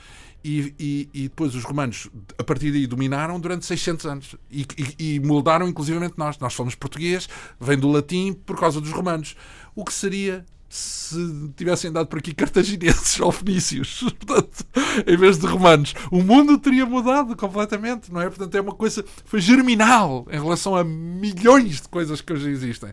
[0.45, 4.67] E, e, e, depois os romanos, a partir daí, dominaram durante 600 anos e,
[4.99, 6.37] e, e moldaram inclusivamente nós.
[6.39, 7.29] Nós falamos português,
[7.61, 9.37] vem do latim por causa dos romanos.
[9.73, 14.65] O que seria se tivessem dado por aqui cartagineses ou fenícios, portanto,
[15.07, 18.31] em vez de romanos, o mundo teria mudado completamente, não é?
[18.31, 22.91] Portanto, é uma coisa, foi germinal em relação a milhões de coisas que hoje existem.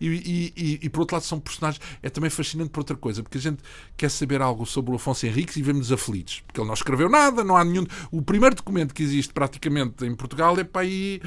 [0.00, 1.80] E, e, e, e, por outro lado, são personagens.
[2.02, 3.62] É também fascinante por outra coisa, porque a gente
[3.96, 7.44] quer saber algo sobre o Afonso Henriques e vemos-nos aflitos, porque ele não escreveu nada,
[7.44, 7.86] não há nenhum.
[8.10, 11.20] O primeiro documento que existe praticamente em Portugal é para aí.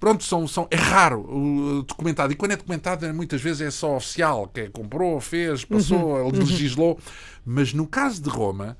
[0.00, 2.32] Pronto, são, são, é raro o documentado.
[2.32, 6.30] E quando é documentado, muitas vezes é só oficial, que é, comprou, fez, passou, uhum,
[6.30, 6.92] legislou.
[6.92, 7.00] Uhum.
[7.44, 8.76] Mas no caso de Roma,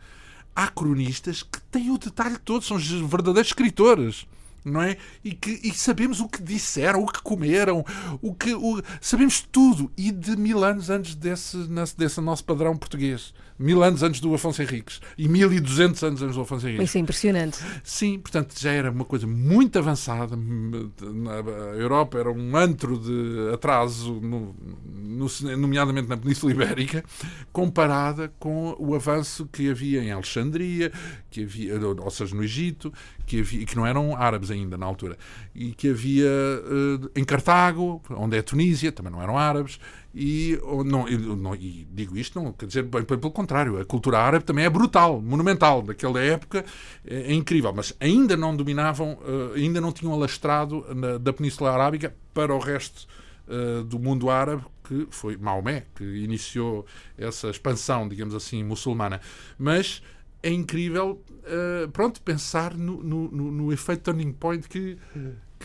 [0.54, 4.26] há cronistas que têm o detalhe todo, são verdadeiros escritores
[4.66, 4.96] não é?
[5.22, 7.84] E, que, e sabemos o que disseram, o que comeram,
[8.20, 9.90] o que o, sabemos tudo.
[9.96, 11.56] E de mil anos antes desse,
[11.96, 13.32] desse nosso padrão português.
[13.58, 15.00] Mil anos antes do Afonso Henriques.
[15.16, 16.88] E mil e duzentos anos antes do Afonso Henriques.
[16.88, 17.58] Isso é impressionante.
[17.82, 20.36] Sim, portanto já era uma coisa muito avançada.
[20.36, 24.54] A Europa era um antro de atraso, no,
[24.84, 25.26] no,
[25.56, 27.04] nomeadamente na Península Ibérica,
[27.52, 30.92] comparada com o avanço que havia em Alexandria,
[31.30, 32.92] que havia, ou seja, no Egito,
[33.26, 35.16] que, havia, que não eram árabes ainda na altura,
[35.54, 39.78] e que havia uh, em Cartago, onde é a Tunísia, também não eram árabes,
[40.18, 41.06] e, não,
[41.36, 44.70] não, e digo isto, não quer dizer, bem, pelo contrário, a cultura árabe também é
[44.70, 46.64] brutal, monumental, daquela época
[47.06, 51.70] é, é incrível, mas ainda não dominavam, uh, ainda não tinham alastrado na, da Península
[51.70, 53.06] Arábica para o resto
[53.46, 56.86] uh, do mundo árabe, que foi Maomé, que iniciou
[57.18, 59.20] essa expansão, digamos assim, muçulmana.
[59.58, 60.00] Mas
[60.42, 64.96] é incrível, uh, pronto, pensar no, no, no, efeito turning point que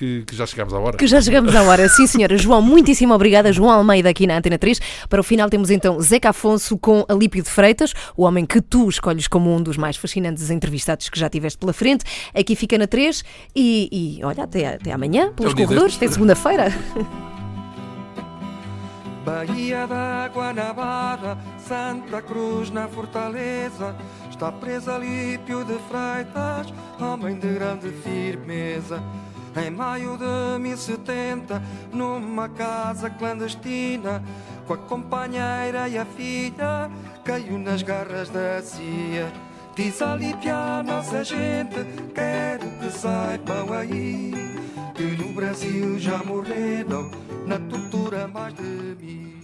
[0.02, 0.97] que, que, já chegamos à hora.
[0.97, 2.36] Que já chegamos à hora, sim senhora.
[2.36, 3.54] João, muitíssimo obrigada.
[3.54, 4.82] João Almeida aqui na Antena 3.
[5.08, 8.89] Para o final temos então Zeca Afonso com Alípio de Freitas, o homem que tu
[8.89, 12.04] escolhes como um dos mais fascinantes entrevistados que já tiveste pela frente.
[12.34, 13.24] Aqui fica na 3
[13.56, 16.74] e, e olha, até, até amanhã, pelos corredores, até segunda-feira.
[19.24, 23.95] Bahia da Guanabara, Santa Cruz na Fortaleza,
[24.32, 28.99] está presa Lípio de Freitas, homem de grande firmeza.
[29.56, 34.24] Em maio de 1070, numa casa clandestina,
[34.66, 36.89] com a companheira e a filha,
[37.26, 39.32] caiu nas garras da CIA.
[39.76, 44.34] Diz a nossa gente, quero que saibam aí,
[44.95, 47.10] que no Brasil já morreram
[47.45, 49.41] na tortura mais de mim.